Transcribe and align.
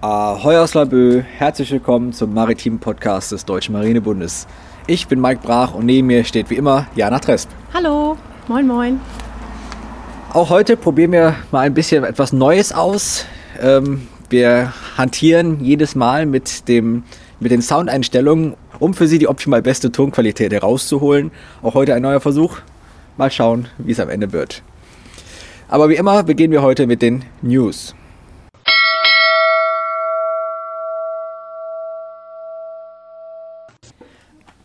Ahoi 0.00 0.56
aus 0.58 0.74
Labö, 0.74 1.22
herzlich 1.22 1.72
willkommen 1.72 2.12
zum 2.12 2.32
maritimen 2.32 2.78
Podcast 2.78 3.32
des 3.32 3.44
Deutschen 3.44 3.72
Marinebundes. 3.72 4.46
Ich 4.86 5.08
bin 5.08 5.20
Mike 5.20 5.40
Brach 5.42 5.74
und 5.74 5.86
neben 5.86 6.06
mir 6.06 6.22
steht 6.22 6.48
wie 6.50 6.54
immer 6.54 6.86
Jana 6.94 7.18
Tresp. 7.18 7.48
Hallo, 7.72 8.16
moin 8.46 8.68
moin. 8.68 9.00
Auch 10.32 10.48
heute 10.48 10.76
probieren 10.76 11.10
wir 11.10 11.34
mal 11.50 11.62
ein 11.62 11.74
bisschen 11.74 12.04
etwas 12.04 12.32
Neues 12.32 12.72
aus. 12.72 13.26
Ähm, 13.60 14.06
wir 14.30 14.72
hantieren 14.96 15.64
jedes 15.64 15.96
Mal 15.96 16.26
mit, 16.26 16.68
dem, 16.68 17.02
mit 17.40 17.50
den 17.50 17.62
Soundeinstellungen, 17.62 18.54
um 18.78 18.94
für 18.94 19.08
Sie 19.08 19.18
die 19.18 19.26
optimal 19.26 19.60
beste 19.60 19.90
Tonqualität 19.90 20.52
herauszuholen. 20.52 21.32
Auch 21.64 21.74
heute 21.74 21.94
ein 21.94 22.02
neuer 22.02 22.20
Versuch. 22.20 22.58
Mal 23.16 23.30
schauen, 23.30 23.68
wie 23.78 23.92
es 23.92 24.00
am 24.00 24.08
Ende 24.08 24.32
wird. 24.32 24.62
Aber 25.68 25.88
wie 25.88 25.94
immer 25.94 26.22
beginnen 26.24 26.52
wir 26.52 26.62
heute 26.62 26.86
mit 26.86 27.00
den 27.00 27.24
News. 27.42 27.94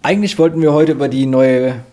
Eigentlich 0.02 0.40
wollten 0.40 0.62
wir 0.62 0.74
heute 0.74 0.94
über 0.94 1.08
die 1.08 1.26
neue 1.26 1.84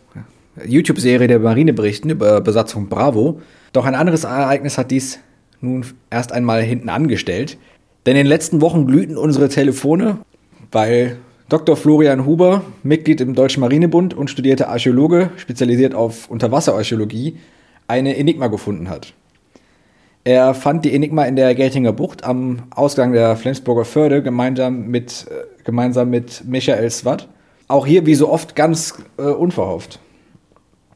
YouTube-Serie 0.65 1.29
der 1.29 1.39
Marine 1.41 1.75
berichten, 1.75 2.09
über 2.09 2.41
Besatzung 2.41 2.89
Bravo. 2.89 3.41
Doch 3.73 3.85
ein 3.85 3.95
anderes 3.95 4.25
Ereignis 4.25 4.79
hat 4.79 4.91
dies 4.91 5.19
nun 5.61 5.85
erst 6.09 6.33
einmal 6.33 6.63
hinten 6.63 6.89
angestellt. 6.89 7.59
Denn 8.07 8.13
in 8.13 8.25
den 8.25 8.27
letzten 8.29 8.61
Wochen 8.63 8.87
glühten 8.87 9.19
unsere 9.19 9.49
Telefone, 9.49 10.19
weil 10.73 11.19
Dr. 11.49 11.77
Florian 11.77 12.27
Huber, 12.27 12.63
Mitglied 12.83 13.21
im 13.21 13.35
Deutschen 13.35 13.61
Marinebund 13.61 14.15
und 14.15 14.31
studierter 14.31 14.69
Archäologe, 14.69 15.31
spezialisiert 15.37 15.95
auf 15.95 16.29
Unterwasserarchäologie, 16.29 17.39
eine 17.87 18.17
Enigma 18.17 18.49
gefunden 18.49 18.91
hat. 18.91 19.15
Er 20.25 20.55
fand 20.55 20.85
die 20.85 20.93
Enigma 20.93 21.25
in 21.25 21.37
der 21.37 21.55
Geltinger 21.55 21.93
Bucht 21.93 22.25
am 22.25 22.65
Ausgang 22.71 23.13
der 23.13 23.37
Flensburger 23.37 23.85
Förde 23.85 24.25
gemeinsam 24.25 24.89
mit, 24.89 25.27
äh, 25.31 25.63
gemeinsam 25.63 26.11
mit 26.11 26.43
Michael 26.47 26.91
Swat 26.91 27.29
auch 27.69 27.87
hier, 27.87 28.07
wie 28.07 28.15
so 28.15 28.29
oft, 28.29 28.55
ganz 28.55 28.95
äh, 29.19 29.23
unverhofft. 29.23 30.01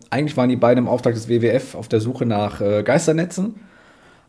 Eigentlich 0.09 0.37
waren 0.37 0.49
die 0.49 0.57
beiden 0.57 0.85
im 0.85 0.89
Auftrag 0.89 1.15
des 1.15 1.29
WWF 1.29 1.75
auf 1.75 1.89
der 1.89 2.01
Suche 2.01 2.27
nach 2.27 2.61
äh, 2.61 2.83
Geisternetzen. 2.83 3.57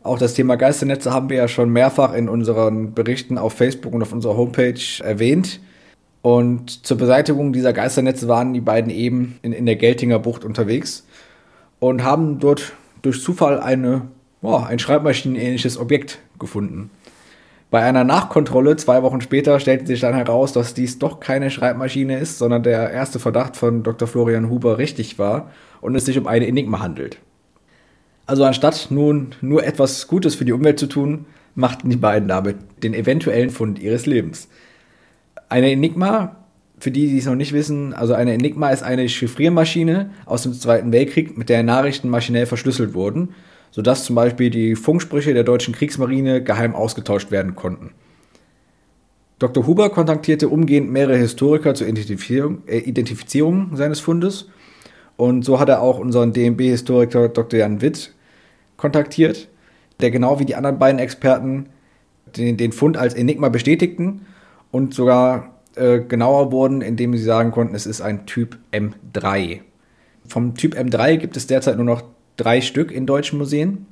Auch 0.02 0.18
das 0.18 0.34
Thema 0.34 0.56
Geisternetze 0.56 1.12
haben 1.12 1.30
wir 1.30 1.36
ja 1.36 1.48
schon 1.48 1.70
mehrfach 1.70 2.14
in 2.14 2.28
unseren 2.28 2.94
Berichten 2.94 3.38
auf 3.38 3.52
Facebook 3.52 3.92
und 3.92 4.02
auf 4.02 4.12
unserer 4.12 4.36
Homepage 4.36 4.80
erwähnt. 5.02 5.60
Und 6.22 6.86
zur 6.86 6.96
Beseitigung 6.96 7.52
dieser 7.52 7.72
Geisternetze 7.72 8.28
waren 8.28 8.54
die 8.54 8.60
beiden 8.60 8.90
eben 8.90 9.38
in, 9.42 9.52
in 9.52 9.66
der 9.66 9.76
Geltinger 9.76 10.20
Bucht 10.20 10.44
unterwegs 10.44 11.04
und 11.80 12.04
haben 12.04 12.38
dort 12.38 12.72
durch 13.02 13.20
Zufall 13.20 13.60
eine, 13.60 14.02
oh, 14.40 14.56
ein 14.56 14.78
schreibmaschinenähnliches 14.78 15.78
Objekt 15.78 16.20
gefunden. 16.38 16.90
Bei 17.72 17.82
einer 17.82 18.04
Nachkontrolle 18.04 18.76
zwei 18.76 19.02
Wochen 19.02 19.20
später 19.20 19.58
stellte 19.58 19.86
sich 19.86 20.00
dann 20.00 20.14
heraus, 20.14 20.52
dass 20.52 20.74
dies 20.74 20.98
doch 20.98 21.20
keine 21.20 21.50
Schreibmaschine 21.50 22.18
ist, 22.18 22.38
sondern 22.38 22.62
der 22.62 22.90
erste 22.90 23.18
Verdacht 23.18 23.56
von 23.56 23.82
Dr. 23.82 24.06
Florian 24.06 24.50
Huber 24.50 24.78
richtig 24.78 25.18
war 25.18 25.50
und 25.80 25.96
es 25.96 26.04
sich 26.04 26.18
um 26.18 26.26
eine 26.26 26.46
Enigma 26.46 26.80
handelt. 26.80 27.18
Also 28.26 28.44
anstatt 28.44 28.88
nun 28.90 29.34
nur 29.40 29.64
etwas 29.64 30.06
Gutes 30.06 30.34
für 30.34 30.44
die 30.44 30.52
Umwelt 30.52 30.78
zu 30.78 30.86
tun, 30.86 31.24
machten 31.54 31.90
die 31.90 31.96
beiden 31.96 32.28
damit 32.28 32.56
den 32.82 32.94
eventuellen 32.94 33.50
Fund 33.50 33.78
ihres 33.78 34.06
Lebens. 34.06 34.48
Eine 35.52 35.70
Enigma, 35.70 36.36
für 36.78 36.90
die, 36.90 37.08
die 37.08 37.18
es 37.18 37.26
noch 37.26 37.34
nicht 37.34 37.52
wissen, 37.52 37.92
also 37.92 38.14
eine 38.14 38.32
Enigma 38.32 38.70
ist 38.70 38.82
eine 38.82 39.08
Chiffriermaschine 39.08 40.10
aus 40.24 40.44
dem 40.44 40.52
Zweiten 40.52 40.92
Weltkrieg, 40.92 41.36
mit 41.36 41.48
der 41.48 41.62
Nachrichten 41.62 42.08
maschinell 42.08 42.46
verschlüsselt 42.46 42.94
wurden 42.94 43.34
sodass 43.72 44.04
zum 44.04 44.14
Beispiel 44.14 44.50
die 44.50 44.76
Funksprüche 44.76 45.34
der 45.34 45.44
deutschen 45.44 45.74
Kriegsmarine 45.74 46.44
geheim 46.44 46.76
ausgetauscht 46.76 47.32
werden 47.32 47.56
konnten. 47.56 47.90
Dr. 49.38 49.66
Huber 49.66 49.90
kontaktierte 49.90 50.48
umgehend 50.48 50.92
mehrere 50.92 51.16
Historiker 51.16 51.74
zur 51.74 51.88
Identifizierung, 51.88 52.62
äh, 52.66 52.78
Identifizierung 52.78 53.74
seines 53.74 53.98
Fundes 53.98 54.48
und 55.16 55.44
so 55.44 55.58
hat 55.58 55.68
er 55.68 55.82
auch 55.82 55.98
unseren 55.98 56.32
DMB-Historiker 56.32 57.28
Dr. 57.28 57.58
Jan 57.58 57.80
Witt 57.80 58.14
kontaktiert, 58.76 59.48
der 60.00 60.10
genau 60.10 60.38
wie 60.38 60.44
die 60.44 60.54
anderen 60.54 60.78
beiden 60.78 61.00
Experten 61.00 61.66
den, 62.36 62.56
den 62.56 62.72
Fund 62.72 62.96
als 62.96 63.14
Enigma 63.14 63.48
bestätigten 63.48 64.26
und 64.72 64.94
sogar 64.94 65.60
äh, 65.76 66.00
genauer 66.00 66.50
wurden, 66.50 66.82
indem 66.82 67.16
sie 67.16 67.22
sagen 67.22 67.52
konnten, 67.52 67.76
es 67.76 67.86
ist 67.86 68.00
ein 68.00 68.26
Typ 68.26 68.58
M3. 68.72 69.60
Vom 70.26 70.56
Typ 70.56 70.74
M3 70.74 71.18
gibt 71.18 71.36
es 71.36 71.46
derzeit 71.46 71.76
nur 71.76 71.84
noch 71.84 72.02
drei 72.36 72.60
Stück 72.60 72.90
in 72.90 73.06
deutschen 73.06 73.38
Museen. 73.38 73.86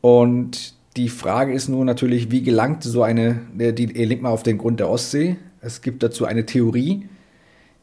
Und 0.00 0.74
die 0.96 1.08
Frage 1.08 1.52
ist 1.52 1.68
nun 1.68 1.86
natürlich, 1.86 2.30
wie 2.30 2.42
gelangt 2.42 2.82
so 2.82 3.02
eine, 3.02 3.40
die 3.54 3.94
Enigma 3.94 4.30
auf 4.30 4.42
den 4.42 4.58
Grund 4.58 4.80
der 4.80 4.90
Ostsee? 4.90 5.36
Es 5.60 5.80
gibt 5.80 6.02
dazu 6.02 6.24
eine 6.24 6.44
Theorie, 6.44 7.08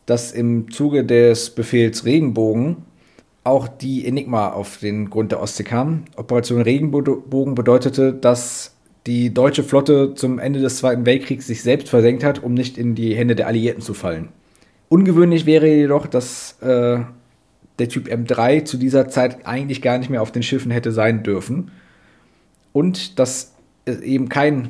dass 0.06 0.31
im 0.31 0.72
Zuge 0.72 1.06
des 1.06 1.51
Befehls 1.51 2.03
Regenbogen 2.03 2.78
auch 3.44 3.68
die 3.68 4.06
Enigma 4.06 4.50
auf 4.50 4.78
den 4.78 5.09
Grund 5.09 5.31
der 5.31 5.41
Ostsee 5.41 5.63
kam. 5.63 6.03
Operation 6.18 6.62
Regenbogen 6.62 7.56
bedeutete, 7.56 8.13
dass 8.13 8.75
die 9.09 9.34
deutsche 9.34 9.64
Flotte 9.64 10.14
zum 10.14 10.38
Ende 10.38 10.59
des 10.59 10.78
Zweiten 10.78 11.03
Weltkriegs 11.03 11.47
sich 11.47 11.64
selbst 11.64 11.90
versenkt 11.90 12.24
hat, 12.24 12.44
um 12.44 12.53
nicht 12.53 12.78
in 12.78 12.94
die 12.94 13.16
Hände 13.16 13.36
der 13.36 13.47
Alliierten 13.47 13.81
zu 13.81 13.96
fallen. 13.96 14.30
Ungewöhnlich 14.88 15.47
wäre 15.47 15.68
jedoch, 15.68 16.06
dass 16.06 16.62
äh, 16.62 17.00
der 17.80 17.90
Typ 17.90 18.08
M3 18.08 18.66
zu 18.66 18.78
dieser 18.78 19.09
Zeit 19.09 19.48
eigentlich 19.48 19.81
gar 19.81 19.98
nicht 19.98 20.12
mehr 20.12 20.22
auf 20.22 20.31
den 20.31 20.44
Schiffen 20.44 20.69
hätte 20.69 20.92
sein 20.92 21.24
dürfen. 21.24 21.72
Und 22.72 23.18
dass 23.18 23.56
eben 23.88 24.30
kein 24.30 24.69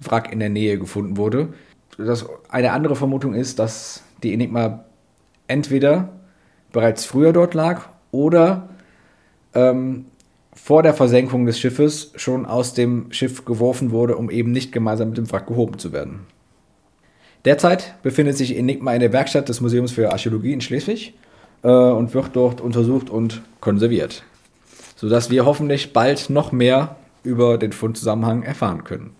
Wrack 0.00 0.32
in 0.32 0.40
der 0.40 0.48
Nähe 0.48 0.80
gefunden 0.80 1.16
wurde. 1.16 1.50
Das 1.96 2.26
eine 2.48 2.72
andere 2.72 2.96
Vermutung 2.96 3.34
ist, 3.34 3.60
dass 3.60 4.02
die 4.24 4.34
Enigma 4.34 4.84
entweder 5.46 6.08
bereits 6.72 7.04
früher 7.04 7.32
dort 7.32 7.54
lag 7.54 7.88
oder 8.10 8.68
ähm, 9.54 10.06
vor 10.56 10.82
der 10.82 10.94
Versenkung 10.94 11.46
des 11.46 11.60
Schiffes 11.60 12.12
schon 12.16 12.46
aus 12.46 12.74
dem 12.74 13.12
Schiff 13.12 13.44
geworfen 13.44 13.92
wurde, 13.92 14.16
um 14.16 14.30
eben 14.30 14.50
nicht 14.50 14.72
gemeinsam 14.72 15.10
mit 15.10 15.18
dem 15.18 15.30
Wrack 15.30 15.46
gehoben 15.46 15.78
zu 15.78 15.92
werden. 15.92 16.20
Derzeit 17.44 17.94
befindet 18.02 18.36
sich 18.36 18.56
Enigma 18.56 18.92
in 18.92 19.00
der 19.00 19.12
Werkstatt 19.12 19.48
des 19.48 19.60
Museums 19.60 19.92
für 19.92 20.10
Archäologie 20.10 20.52
in 20.52 20.60
Schleswig 20.60 21.14
äh, 21.62 21.68
und 21.68 22.14
wird 22.14 22.30
dort 22.34 22.60
untersucht 22.60 23.10
und 23.10 23.42
konserviert. 23.60 24.24
Sodass 24.96 25.30
wir 25.30 25.44
hoffentlich 25.44 25.92
bald 25.92 26.30
noch 26.30 26.50
mehr 26.50 26.96
über 27.22 27.58
den 27.58 27.72
Fundzusammenhang 27.72 28.42
erfahren 28.42 28.82
können. 28.82 29.10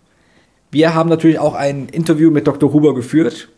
Wir 0.72 0.94
haben 0.94 1.08
natürlich 1.08 1.38
auch 1.38 1.54
ein 1.54 1.88
Interview 1.88 2.30
mit 2.30 2.46
Dr. 2.46 2.72
Huber 2.72 2.94
geführt. 2.94 3.48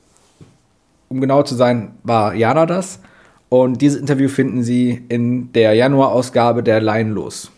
Um 1.08 1.20
genau 1.20 1.42
zu 1.42 1.54
sein, 1.54 1.92
war 2.02 2.34
Jana 2.34 2.66
das. 2.66 3.00
Und 3.48 3.80
dieses 3.80 3.98
Interview 3.98 4.28
finden 4.28 4.62
Sie 4.62 5.02
in 5.08 5.52
der 5.52 5.72
Januarausgabe 5.72 6.62
der 6.62 6.82
Laien 6.82 7.12
los. 7.12 7.50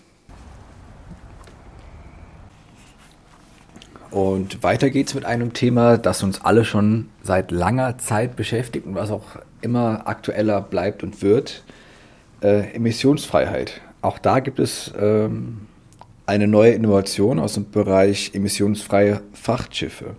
Und 4.11 4.63
weiter 4.63 4.91
geht's 4.91 5.15
mit 5.15 5.25
einem 5.25 5.53
Thema, 5.53 5.97
das 5.97 6.23
uns 6.23 6.41
alle 6.41 6.65
schon 6.65 7.09
seit 7.23 7.51
langer 7.51 7.99
Zeit 7.99 8.35
beschäftigt 8.35 8.87
und 8.87 8.95
was 8.95 9.11
auch 9.11 9.37
immer 9.61 10.07
aktueller 10.07 10.61
bleibt 10.61 11.03
und 11.03 11.23
wird. 11.23 11.63
Äh, 12.43 12.75
Emissionsfreiheit. 12.75 13.81
Auch 14.03 14.19
da 14.19 14.41
gibt 14.41 14.59
es 14.59 14.93
ähm, 14.99 15.67
eine 16.27 16.49
neue 16.49 16.73
Innovation 16.73 17.39
aus 17.39 17.55
dem 17.55 17.71
Bereich 17.71 18.31
emissionsfreie 18.35 19.21
Frachtschiffe. 19.33 20.17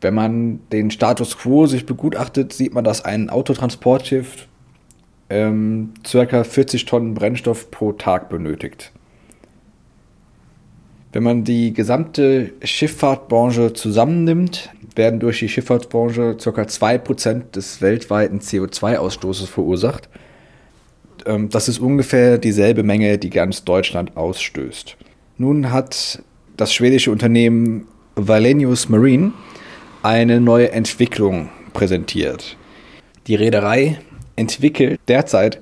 Wenn 0.00 0.14
man 0.14 0.60
den 0.70 0.90
Status 0.90 1.38
quo 1.38 1.66
sich 1.66 1.86
begutachtet, 1.86 2.52
sieht 2.52 2.74
man, 2.74 2.84
dass 2.84 3.04
ein 3.04 3.30
Autotransportschiff 3.30 4.46
ähm, 5.30 5.94
ca. 6.10 6.44
40 6.44 6.84
Tonnen 6.84 7.14
Brennstoff 7.14 7.70
pro 7.70 7.92
Tag 7.92 8.28
benötigt. 8.28 8.92
Wenn 11.18 11.24
man 11.24 11.42
die 11.42 11.72
gesamte 11.72 12.52
Schifffahrtbranche 12.62 13.72
zusammennimmt, 13.72 14.70
werden 14.94 15.18
durch 15.18 15.40
die 15.40 15.48
Schifffahrtsbranche 15.48 16.36
ca. 16.36 16.62
2% 16.62 17.50
des 17.50 17.82
weltweiten 17.82 18.38
CO2-Ausstoßes 18.38 19.48
verursacht. 19.48 20.08
Ähm, 21.26 21.48
das 21.48 21.68
ist 21.68 21.80
ungefähr 21.80 22.38
dieselbe 22.38 22.84
Menge, 22.84 23.18
die 23.18 23.30
ganz 23.30 23.64
Deutschland 23.64 24.16
ausstößt. 24.16 24.96
Nun 25.38 25.72
hat 25.72 26.22
das 26.56 26.72
schwedische 26.72 27.10
Unternehmen 27.10 27.88
Valenius 28.14 28.88
Marine 28.88 29.32
eine 30.04 30.40
neue 30.40 30.70
Entwicklung 30.70 31.48
präsentiert. 31.72 32.56
Die 33.26 33.34
Reederei 33.34 33.98
entwickelt 34.36 35.00
derzeit 35.08 35.60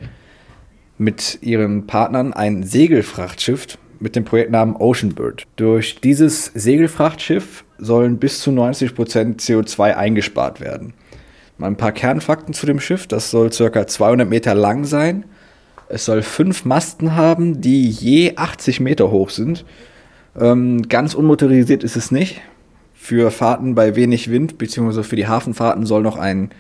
mit 0.98 1.38
ihren 1.40 1.86
Partnern 1.86 2.34
ein 2.34 2.62
Segelfrachtschiff 2.62 3.78
mit 4.00 4.16
dem 4.16 4.24
Projektnamen 4.24 4.76
Oceanbird. 4.76 5.46
Durch 5.56 6.00
dieses 6.00 6.46
Segelfrachtschiff 6.46 7.64
sollen 7.78 8.18
bis 8.18 8.40
zu 8.40 8.50
90% 8.50 9.40
CO2 9.40 9.94
eingespart 9.94 10.60
werden. 10.60 10.94
Mal 11.58 11.68
ein 11.68 11.76
paar 11.76 11.92
Kernfakten 11.92 12.54
zu 12.54 12.66
dem 12.66 12.80
Schiff. 12.80 13.06
Das 13.06 13.30
soll 13.30 13.50
ca. 13.50 13.86
200 13.86 14.28
Meter 14.28 14.54
lang 14.54 14.84
sein 14.84 15.24
Es 15.88 16.04
soll 16.04 16.22
fünf 16.22 16.64
Masten 16.64 17.14
haben, 17.14 17.60
die 17.60 17.88
je 17.88 18.36
80 18.36 18.80
Meter 18.80 19.10
hoch 19.10 19.30
sind. 19.30 19.64
Ähm, 20.38 20.82
ganz 20.88 21.14
unmotorisiert 21.14 21.84
ist 21.84 21.96
es 21.96 22.10
nicht. 22.10 22.40
Für 22.94 23.30
Fahrten 23.30 23.74
bei 23.74 23.94
wenig 23.94 24.30
Wind, 24.30 24.58
beziehungsweise 24.58 25.04
für 25.04 25.16
die 25.16 25.28
Hafenfahrten 25.28 25.86
soll 25.86 26.02
noch 26.02 26.16
ein 26.16 26.50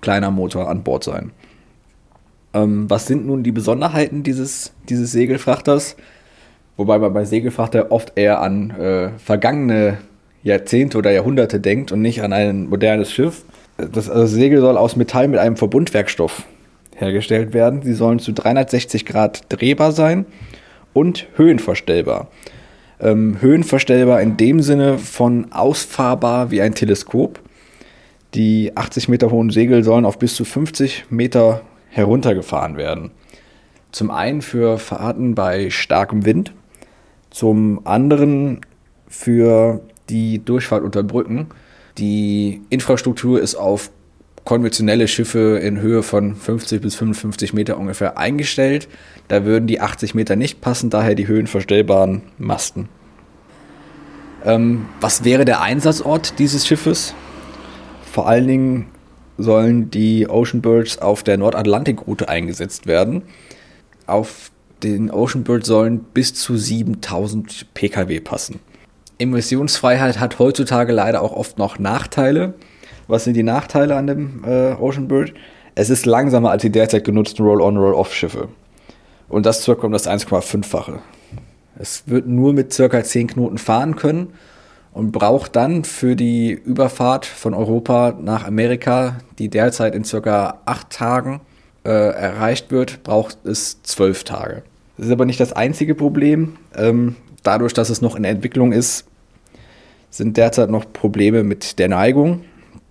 kleiner 0.00 0.30
Motor 0.30 0.68
an 0.68 0.82
Bord 0.82 1.04
sein. 1.04 1.30
Ähm, 2.54 2.90
was 2.90 3.06
sind 3.06 3.26
nun 3.26 3.42
die 3.42 3.52
Besonderheiten 3.52 4.22
dieses, 4.22 4.72
dieses 4.88 5.12
Segelfrachters? 5.12 5.96
Wobei 6.76 6.98
man 6.98 7.12
bei 7.12 7.24
Segelfrachter 7.24 7.92
oft 7.92 8.12
eher 8.16 8.40
an 8.40 8.70
äh, 8.70 9.10
vergangene 9.18 9.98
Jahrzehnte 10.42 10.98
oder 10.98 11.10
Jahrhunderte 11.10 11.60
denkt 11.60 11.92
und 11.92 12.02
nicht 12.02 12.22
an 12.22 12.32
ein 12.32 12.68
modernes 12.68 13.12
Schiff. 13.12 13.44
Das 13.76 14.10
also 14.10 14.26
Segel 14.26 14.60
soll 14.60 14.76
aus 14.76 14.96
Metall 14.96 15.28
mit 15.28 15.38
einem 15.38 15.56
Verbundwerkstoff 15.56 16.46
hergestellt 16.96 17.52
werden. 17.52 17.82
Sie 17.82 17.94
sollen 17.94 18.18
zu 18.18 18.32
360 18.32 19.06
Grad 19.06 19.42
drehbar 19.48 19.92
sein 19.92 20.26
und 20.92 21.26
höhenverstellbar. 21.36 22.28
Ähm, 23.00 23.38
höhenverstellbar 23.40 24.20
in 24.20 24.36
dem 24.36 24.60
Sinne 24.62 24.98
von 24.98 25.52
ausfahrbar 25.52 26.50
wie 26.50 26.62
ein 26.62 26.74
Teleskop. 26.74 27.40
Die 28.34 28.76
80 28.76 29.08
Meter 29.08 29.30
hohen 29.30 29.50
Segel 29.50 29.84
sollen 29.84 30.04
auf 30.04 30.18
bis 30.18 30.34
zu 30.34 30.44
50 30.44 31.06
Meter 31.10 31.62
heruntergefahren 31.90 32.76
werden. 32.76 33.10
Zum 33.90 34.10
einen 34.10 34.40
für 34.40 34.78
Fahrten 34.78 35.34
bei 35.34 35.68
starkem 35.68 36.24
Wind, 36.24 36.52
zum 37.32 37.86
anderen 37.86 38.60
für 39.08 39.80
die 40.08 40.38
Durchfahrt 40.44 40.84
unter 40.84 41.02
Brücken. 41.02 41.48
Die 41.98 42.62
Infrastruktur 42.70 43.40
ist 43.40 43.56
auf 43.56 43.90
konventionelle 44.44 45.08
Schiffe 45.08 45.58
in 45.62 45.80
Höhe 45.80 46.02
von 46.02 46.34
50 46.34 46.80
bis 46.80 46.94
55 46.94 47.52
Meter 47.52 47.78
ungefähr 47.78 48.18
eingestellt. 48.18 48.88
Da 49.28 49.44
würden 49.44 49.66
die 49.66 49.80
80 49.80 50.14
Meter 50.14 50.36
nicht 50.36 50.60
passen, 50.60 50.90
daher 50.90 51.14
die 51.14 51.26
höhenverstellbaren 51.26 52.22
Masten. 52.38 52.88
Ähm, 54.44 54.86
was 55.00 55.24
wäre 55.24 55.44
der 55.44 55.60
Einsatzort 55.60 56.38
dieses 56.38 56.66
Schiffes? 56.66 57.14
Vor 58.10 58.28
allen 58.28 58.46
Dingen 58.46 58.86
sollen 59.38 59.90
die 59.90 60.28
Ocean 60.28 60.60
Birds 60.60 60.98
auf 60.98 61.22
der 61.22 61.38
Nordatlantikroute 61.38 62.28
eingesetzt 62.28 62.86
werden. 62.86 63.22
Auf 64.06 64.51
den 64.82 65.10
Ocean 65.10 65.44
Birds 65.44 65.66
sollen 65.66 66.00
bis 66.00 66.34
zu 66.34 66.56
7000 66.56 67.72
Pkw 67.74 68.20
passen. 68.20 68.60
Emissionsfreiheit 69.18 70.18
hat 70.18 70.38
heutzutage 70.38 70.92
leider 70.92 71.22
auch 71.22 71.32
oft 71.32 71.58
noch 71.58 71.78
Nachteile. 71.78 72.54
Was 73.06 73.24
sind 73.24 73.34
die 73.34 73.42
Nachteile 73.42 73.96
an 73.96 74.06
dem 74.06 74.44
äh, 74.44 74.72
Ocean 74.72 75.08
Bird? 75.08 75.34
Es 75.74 75.90
ist 75.90 76.06
langsamer 76.06 76.50
als 76.50 76.62
die 76.62 76.70
derzeit 76.70 77.04
genutzten 77.04 77.44
Roll-on, 77.44 77.76
Roll-off-Schiffe. 77.76 78.48
Und 79.28 79.46
das 79.46 79.62
circa 79.62 79.86
um 79.86 79.92
das 79.92 80.08
1,5-fache. 80.08 80.98
Es 81.78 82.04
wird 82.06 82.26
nur 82.26 82.52
mit 82.52 82.72
circa 82.72 83.02
10 83.02 83.28
Knoten 83.28 83.58
fahren 83.58 83.96
können 83.96 84.34
und 84.92 85.12
braucht 85.12 85.56
dann 85.56 85.84
für 85.84 86.16
die 86.16 86.52
Überfahrt 86.52 87.24
von 87.24 87.54
Europa 87.54 88.14
nach 88.20 88.44
Amerika, 88.44 89.18
die 89.38 89.48
derzeit 89.48 89.94
in 89.94 90.04
circa 90.04 90.60
8 90.66 90.90
Tagen 90.90 91.40
äh, 91.84 91.90
erreicht 91.90 92.70
wird, 92.70 93.02
braucht 93.02 93.46
es 93.46 93.82
12 93.82 94.24
Tage. 94.24 94.62
Das 95.02 95.08
ist 95.08 95.14
aber 95.14 95.24
nicht 95.24 95.40
das 95.40 95.52
einzige 95.52 95.96
Problem. 95.96 96.58
Ähm, 96.76 97.16
dadurch, 97.42 97.72
dass 97.72 97.90
es 97.90 98.02
noch 98.02 98.14
in 98.14 98.22
Entwicklung 98.22 98.70
ist, 98.70 99.04
sind 100.10 100.36
derzeit 100.36 100.70
noch 100.70 100.92
Probleme 100.92 101.42
mit 101.42 101.80
der 101.80 101.88
Neigung, 101.88 102.44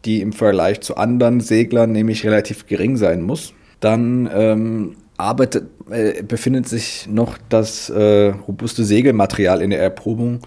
die 0.03 0.19
im 0.19 0.33
Vergleich 0.33 0.81
zu 0.81 0.97
anderen 0.97 1.39
Seglern 1.39 1.93
nämlich 1.93 2.25
relativ 2.25 2.67
gering 2.67 2.97
sein 2.97 3.21
muss. 3.21 3.53
Dann 3.79 4.29
ähm, 4.35 4.97
arbeitet, 5.15 5.69
äh, 5.89 6.21
befindet 6.21 6.67
sich 6.67 7.07
noch 7.09 7.37
das 7.47 7.89
äh, 7.89 8.33
robuste 8.45 8.83
Segelmaterial 8.83 9.61
in 9.61 9.69
der 9.69 9.79
Erprobung, 9.79 10.41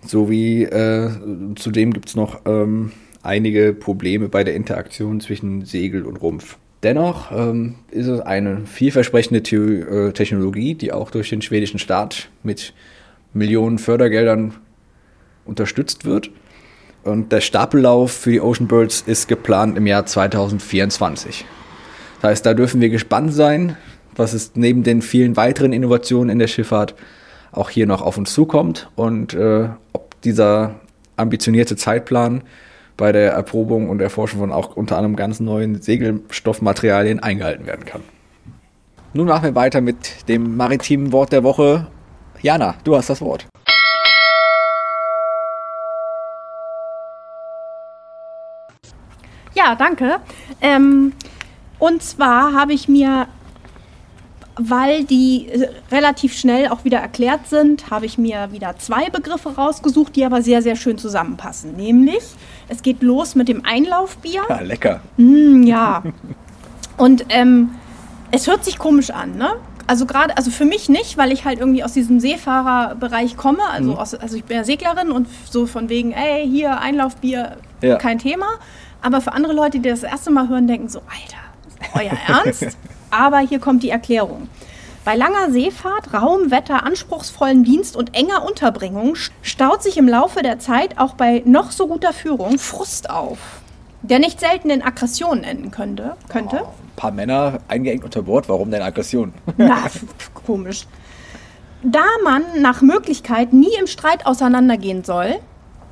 sowie 0.00 0.62
äh, 0.62 1.10
zudem 1.56 1.92
gibt 1.92 2.08
es 2.08 2.16
noch 2.16 2.40
ähm, 2.46 2.92
einige 3.22 3.74
Probleme 3.74 4.30
bei 4.30 4.44
der 4.44 4.54
Interaktion 4.54 5.20
zwischen 5.20 5.66
Segel 5.66 6.06
und 6.06 6.16
Rumpf. 6.22 6.56
Dennoch 6.82 7.32
ähm, 7.32 7.76
ist 7.90 8.06
es 8.06 8.20
eine 8.20 8.66
vielversprechende 8.66 9.42
The 9.44 9.56
äh, 9.56 10.12
Technologie, 10.12 10.74
die 10.74 10.92
auch 10.92 11.10
durch 11.10 11.30
den 11.30 11.42
schwedischen 11.42 11.78
Staat 11.78 12.28
mit 12.42 12.74
Millionen 13.32 13.78
Fördergeldern 13.78 14.54
unterstützt 15.44 16.04
wird. 16.04 16.30
Und 17.02 17.32
der 17.32 17.40
Stapellauf 17.40 18.12
für 18.12 18.32
die 18.32 18.40
Ocean 18.40 18.66
Birds 18.66 19.02
ist 19.06 19.28
geplant 19.28 19.78
im 19.78 19.86
Jahr 19.86 20.06
2024. 20.06 21.44
Das 22.20 22.30
heißt, 22.30 22.46
da 22.46 22.54
dürfen 22.54 22.80
wir 22.80 22.88
gespannt 22.88 23.32
sein, 23.32 23.76
was 24.16 24.32
es 24.32 24.52
neben 24.54 24.82
den 24.82 25.02
vielen 25.02 25.36
weiteren 25.36 25.72
Innovationen 25.72 26.30
in 26.30 26.38
der 26.38 26.48
Schifffahrt 26.48 26.94
auch 27.52 27.70
hier 27.70 27.86
noch 27.86 28.02
auf 28.02 28.18
uns 28.18 28.32
zukommt 28.32 28.90
und 28.96 29.34
äh, 29.34 29.68
ob 29.92 30.20
dieser 30.22 30.80
ambitionierte 31.16 31.76
Zeitplan 31.76 32.42
bei 32.96 33.12
der 33.12 33.32
Erprobung 33.32 33.90
und 33.90 34.00
Erforschung 34.00 34.40
von 34.40 34.52
auch 34.52 34.76
unter 34.76 34.96
anderem 34.96 35.16
ganz 35.16 35.40
neuen 35.40 35.80
Segelstoffmaterialien 35.80 37.20
eingehalten 37.20 37.66
werden 37.66 37.84
kann. 37.84 38.02
Nun 39.12 39.26
machen 39.26 39.44
wir 39.44 39.54
weiter 39.54 39.80
mit 39.80 40.28
dem 40.28 40.56
maritimen 40.56 41.12
Wort 41.12 41.32
der 41.32 41.42
Woche. 41.42 41.86
Jana, 42.42 42.74
du 42.84 42.96
hast 42.96 43.08
das 43.08 43.20
Wort. 43.20 43.46
Ja, 49.54 49.74
danke. 49.74 50.20
Ähm, 50.60 51.12
und 51.78 52.02
zwar 52.02 52.52
habe 52.52 52.74
ich 52.74 52.88
mir, 52.88 53.26
weil 54.56 55.04
die 55.04 55.48
äh, 55.48 55.68
relativ 55.90 56.34
schnell 56.34 56.68
auch 56.68 56.84
wieder 56.84 56.98
erklärt 56.98 57.48
sind, 57.48 57.90
habe 57.90 58.04
ich 58.04 58.18
mir 58.18 58.52
wieder 58.52 58.76
zwei 58.78 59.08
Begriffe 59.08 59.56
rausgesucht, 59.56 60.14
die 60.14 60.26
aber 60.26 60.42
sehr, 60.42 60.60
sehr 60.60 60.76
schön 60.76 60.98
zusammenpassen. 60.98 61.74
Nämlich, 61.74 62.22
es 62.68 62.82
geht 62.82 63.02
los 63.02 63.34
mit 63.34 63.48
dem 63.48 63.64
Einlaufbier. 63.64 64.42
Ja, 64.48 64.60
lecker. 64.60 65.00
Mm, 65.16 65.62
ja. 65.64 66.02
Und 66.96 67.26
ähm, 67.28 67.70
es 68.30 68.46
hört 68.46 68.64
sich 68.64 68.78
komisch 68.78 69.10
an, 69.10 69.36
ne? 69.36 69.50
Also 69.88 70.04
gerade, 70.04 70.36
also 70.36 70.50
für 70.50 70.64
mich 70.64 70.88
nicht, 70.88 71.16
weil 71.16 71.30
ich 71.30 71.44
halt 71.44 71.60
irgendwie 71.60 71.84
aus 71.84 71.92
diesem 71.92 72.18
Seefahrerbereich 72.18 73.36
komme. 73.36 73.60
Also, 73.70 73.92
Mhm. 73.92 73.98
aus, 73.98 74.14
also 74.14 74.36
ich 74.36 74.44
bin 74.44 74.56
ja 74.56 74.64
Seglerin 74.64 75.12
und 75.12 75.28
so 75.48 75.66
von 75.66 75.88
wegen, 75.88 76.10
ey, 76.12 76.48
hier 76.48 76.80
Einlaufbier, 76.80 77.56
Ja. 77.82 77.96
kein 77.96 78.18
Thema. 78.18 78.46
Aber 79.00 79.20
für 79.20 79.32
andere 79.32 79.52
Leute, 79.52 79.78
die 79.78 79.88
das 79.88 80.02
erste 80.02 80.30
Mal 80.32 80.48
hören, 80.48 80.66
denken 80.66 80.88
so, 80.88 81.00
Alter, 81.00 81.94
euer 81.94 82.18
Ernst? 82.44 82.76
Aber 83.10 83.38
hier 83.38 83.60
kommt 83.60 83.84
die 83.84 83.90
Erklärung. 83.90 84.48
Bei 85.06 85.14
langer 85.14 85.52
Seefahrt, 85.52 86.12
Raum, 86.12 86.50
Wetter, 86.50 86.82
anspruchsvollem 86.82 87.62
Dienst 87.62 87.94
und 87.94 88.16
enger 88.16 88.44
Unterbringung 88.44 89.14
staut 89.40 89.80
sich 89.80 89.98
im 89.98 90.08
Laufe 90.08 90.42
der 90.42 90.58
Zeit 90.58 90.98
auch 90.98 91.14
bei 91.14 91.44
noch 91.46 91.70
so 91.70 91.86
guter 91.86 92.12
Führung 92.12 92.58
Frust 92.58 93.08
auf, 93.08 93.38
der 94.02 94.18
nicht 94.18 94.40
selten 94.40 94.68
in 94.68 94.82
Aggression 94.82 95.44
enden 95.44 95.70
könnte. 95.70 96.16
könnte. 96.28 96.58
Ein 96.58 96.96
paar 96.96 97.12
Männer 97.12 97.60
eingeengt 97.68 98.02
unter 98.02 98.22
Bord, 98.22 98.48
warum 98.48 98.72
denn 98.72 98.82
Aggression? 98.82 99.32
Na, 99.56 99.84
komisch. 100.44 100.88
Da 101.84 102.04
man 102.24 102.42
nach 102.60 102.82
Möglichkeit 102.82 103.52
nie 103.52 103.76
im 103.78 103.86
Streit 103.86 104.26
auseinandergehen 104.26 105.04
soll, 105.04 105.36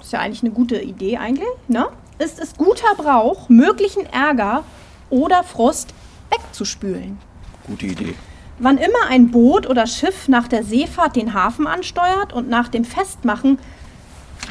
ist 0.00 0.12
ja 0.12 0.18
eigentlich 0.18 0.42
eine 0.42 0.50
gute 0.50 0.80
Idee 0.80 1.18
eigentlich, 1.18 1.46
ne? 1.68 1.86
Ist 2.18 2.40
es 2.40 2.56
guter 2.56 2.96
Brauch, 2.96 3.48
möglichen 3.48 4.06
Ärger 4.06 4.64
oder 5.08 5.44
Frust 5.44 5.94
wegzuspülen. 6.30 7.18
Gute 7.68 7.86
Idee. 7.86 8.16
Wann 8.58 8.78
immer 8.78 9.06
ein 9.08 9.30
Boot 9.30 9.68
oder 9.68 9.86
Schiff 9.86 10.28
nach 10.28 10.46
der 10.46 10.62
Seefahrt 10.62 11.16
den 11.16 11.34
Hafen 11.34 11.66
ansteuert 11.66 12.32
und 12.32 12.48
nach 12.48 12.68
dem 12.68 12.84
Festmachen 12.84 13.58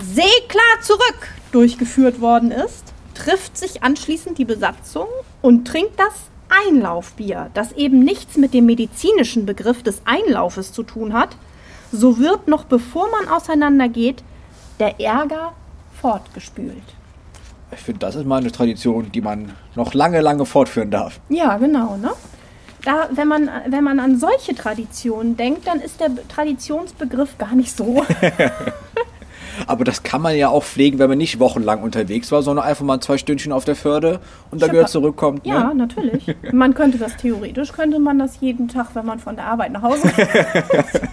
seeklar 0.02 0.82
zurück 0.82 1.30
durchgeführt 1.52 2.20
worden 2.20 2.52
ist, 2.52 2.94
trifft 3.14 3.58
sich 3.58 3.84
anschließend 3.84 4.38
die 4.38 4.46
Besatzung 4.46 5.08
und 5.42 5.68
trinkt 5.68 6.00
das 6.00 6.14
Einlaufbier, 6.68 7.50
das 7.54 7.72
eben 7.74 8.00
nichts 8.00 8.38
mit 8.38 8.54
dem 8.54 8.66
medizinischen 8.66 9.46
Begriff 9.46 9.84
des 9.84 10.02
Einlaufes 10.06 10.72
zu 10.72 10.84
tun 10.84 11.14
hat. 11.14 11.36
So 11.92 12.18
wird 12.18 12.48
noch 12.48 12.66
bevor 12.66 13.08
man 13.12 13.34
auseinandergeht, 13.34 14.24
der 14.80 15.00
Ärger 15.00 15.54
fortgespült. 16.02 16.84
Ich 17.72 17.80
finde, 17.80 18.00
das 18.00 18.16
ist 18.16 18.26
mal 18.26 18.42
eine 18.42 18.52
Tradition, 18.52 19.12
die 19.12 19.22
man 19.22 19.54
noch 19.76 19.94
lange, 19.94 20.22
lange 20.22 20.46
fortführen 20.46 20.92
darf. 20.92 21.20
Ja, 21.30 21.58
genau, 21.58 21.98
ne? 21.98 22.12
Da, 22.86 23.08
wenn, 23.12 23.28
man, 23.30 23.50
wenn 23.68 23.84
man 23.84 24.00
an 24.00 24.20
solche 24.20 24.54
Traditionen 24.56 25.38
denkt, 25.38 25.66
dann 25.68 25.80
ist 25.80 26.00
der 26.02 26.10
Be- 26.10 26.28
Traditionsbegriff 26.28 27.38
gar 27.38 27.56
nicht 27.56 27.76
so. 27.76 28.06
Aber 29.68 29.84
das 29.86 30.04
kann 30.04 30.22
man 30.22 30.36
ja 30.36 30.50
auch 30.50 30.64
pflegen, 30.64 31.00
wenn 31.00 31.10
man 31.10 31.18
nicht 31.18 31.40
wochenlang 31.40 31.82
unterwegs 31.84 32.32
war, 32.32 32.42
sondern 32.42 32.66
einfach 32.66 32.84
mal 32.84 33.00
zwei 33.00 33.18
Stündchen 33.18 33.52
auf 33.54 33.66
der 33.66 33.76
Förde 33.76 34.20
und 34.52 34.62
dann 34.62 34.72
wieder 34.72 34.88
zurückkommt. 34.88 35.46
Ja, 35.46 35.70
Ne? 35.70 35.76
natürlich. 35.76 36.36
Man 36.52 36.74
könnte 36.74 36.98
das 36.98 37.16
theoretisch, 37.18 37.72
könnte 37.72 38.00
man 38.00 38.20
das 38.20 38.40
jeden 38.42 38.68
Tag, 38.68 38.88
wenn 38.96 39.06
man 39.06 39.20
von 39.20 39.36
der 39.36 39.46
Arbeit 39.46 39.72
nach 39.72 39.84
Hause 39.84 40.02
kommt. 40.10 40.28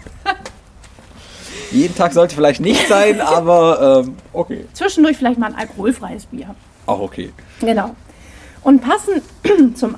Jeden 1.72 1.94
Tag 1.94 2.12
sollte 2.12 2.34
vielleicht 2.34 2.60
nicht 2.60 2.88
sein, 2.88 3.20
aber 3.20 4.02
ähm, 4.04 4.16
okay. 4.32 4.64
Zwischendurch 4.72 5.16
vielleicht 5.16 5.38
mal 5.38 5.46
ein 5.46 5.54
alkoholfreies 5.54 6.26
Bier. 6.26 6.54
Auch 6.86 6.98
okay. 7.00 7.32
Genau. 7.60 7.94
Und 8.62 8.80
passend 8.82 9.22
zum 9.76 9.94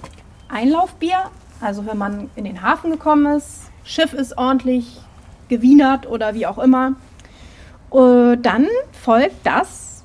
Einlaufbier 0.50 1.16
Also 1.62 1.86
wenn 1.86 1.96
man 1.96 2.28
in 2.34 2.44
den 2.44 2.60
Hafen 2.60 2.90
gekommen 2.90 3.36
ist, 3.36 3.70
Schiff 3.84 4.12
ist 4.12 4.36
ordentlich 4.36 5.00
gewienert 5.48 6.08
oder 6.08 6.34
wie 6.34 6.46
auch 6.46 6.58
immer, 6.58 6.94
äh, 7.92 8.36
dann 8.36 8.66
folgt 9.00 9.46
das, 9.46 10.02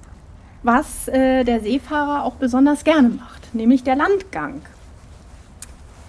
was 0.62 1.08
äh, 1.08 1.44
der 1.44 1.62
Seefahrer 1.62 2.24
auch 2.24 2.36
besonders 2.36 2.84
gerne 2.84 3.10
macht, 3.10 3.56
nämlich 3.56 3.84
der 3.84 3.96
Landgang. 3.96 4.62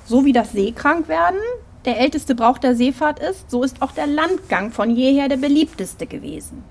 So 0.04 0.26
wie 0.26 0.32
das 0.32 0.52
Seekrankwerden 0.52 1.40
der 1.86 1.98
älteste 1.98 2.34
Brauch 2.34 2.58
der 2.58 2.76
Seefahrt 2.76 3.18
ist, 3.18 3.50
so 3.50 3.62
ist 3.62 3.80
auch 3.80 3.92
der 3.92 4.06
Landgang 4.06 4.70
von 4.70 4.90
jeher 4.90 5.28
der 5.28 5.38
beliebteste 5.38 6.06
gewesen. 6.06 6.62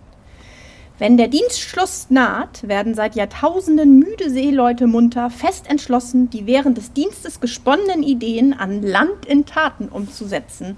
Wenn 0.99 1.15
der 1.15 1.27
Dienstschluss 1.27 2.07
naht, 2.09 2.67
werden 2.67 2.95
seit 2.95 3.15
Jahrtausenden 3.15 3.99
müde 3.99 4.31
Seeleute 4.31 4.87
munter, 4.87 5.29
fest 5.29 5.69
entschlossen, 5.69 6.31
die 6.31 6.47
während 6.47 6.77
des 6.77 6.91
Dienstes 6.91 7.39
gesponnenen 7.39 8.01
Ideen 8.01 8.53
an 8.53 8.81
Land 8.81 9.27
in 9.27 9.45
Taten 9.45 9.89
umzusetzen, 9.89 10.75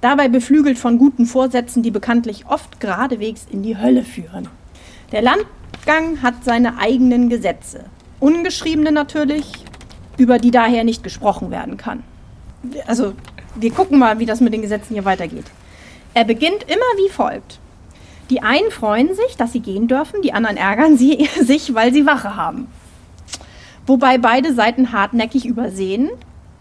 dabei 0.00 0.26
beflügelt 0.26 0.76
von 0.76 0.98
guten 0.98 1.24
Vorsätzen, 1.24 1.84
die 1.84 1.92
bekanntlich 1.92 2.46
oft 2.48 2.80
geradewegs 2.80 3.46
in 3.48 3.62
die 3.62 3.78
Hölle 3.78 4.02
führen. 4.02 4.48
Der 5.12 5.22
Landgang 5.22 6.20
hat 6.20 6.44
seine 6.44 6.78
eigenen 6.78 7.28
Gesetze, 7.28 7.84
ungeschriebene 8.18 8.90
natürlich, 8.90 9.52
über 10.18 10.38
die 10.38 10.50
daher 10.50 10.82
nicht 10.82 11.04
gesprochen 11.04 11.52
werden 11.52 11.76
kann. 11.76 12.02
Also, 12.88 13.14
wir 13.54 13.70
gucken 13.70 14.00
mal, 14.00 14.18
wie 14.18 14.26
das 14.26 14.40
mit 14.40 14.52
den 14.52 14.62
Gesetzen 14.62 14.94
hier 14.94 15.04
weitergeht. 15.04 15.46
Er 16.12 16.24
beginnt 16.24 16.64
immer 16.64 16.80
wie 16.96 17.08
folgt. 17.08 17.60
Die 18.30 18.42
einen 18.42 18.70
freuen 18.70 19.14
sich, 19.14 19.36
dass 19.36 19.52
sie 19.52 19.60
gehen 19.60 19.88
dürfen, 19.88 20.22
die 20.22 20.32
anderen 20.32 20.56
ärgern 20.56 20.96
sie, 20.96 21.28
sich, 21.42 21.74
weil 21.74 21.92
sie 21.92 22.06
Wache 22.06 22.36
haben. 22.36 22.68
Wobei 23.86 24.18
beide 24.18 24.54
Seiten 24.54 24.92
hartnäckig 24.92 25.44
übersehen, 25.44 26.10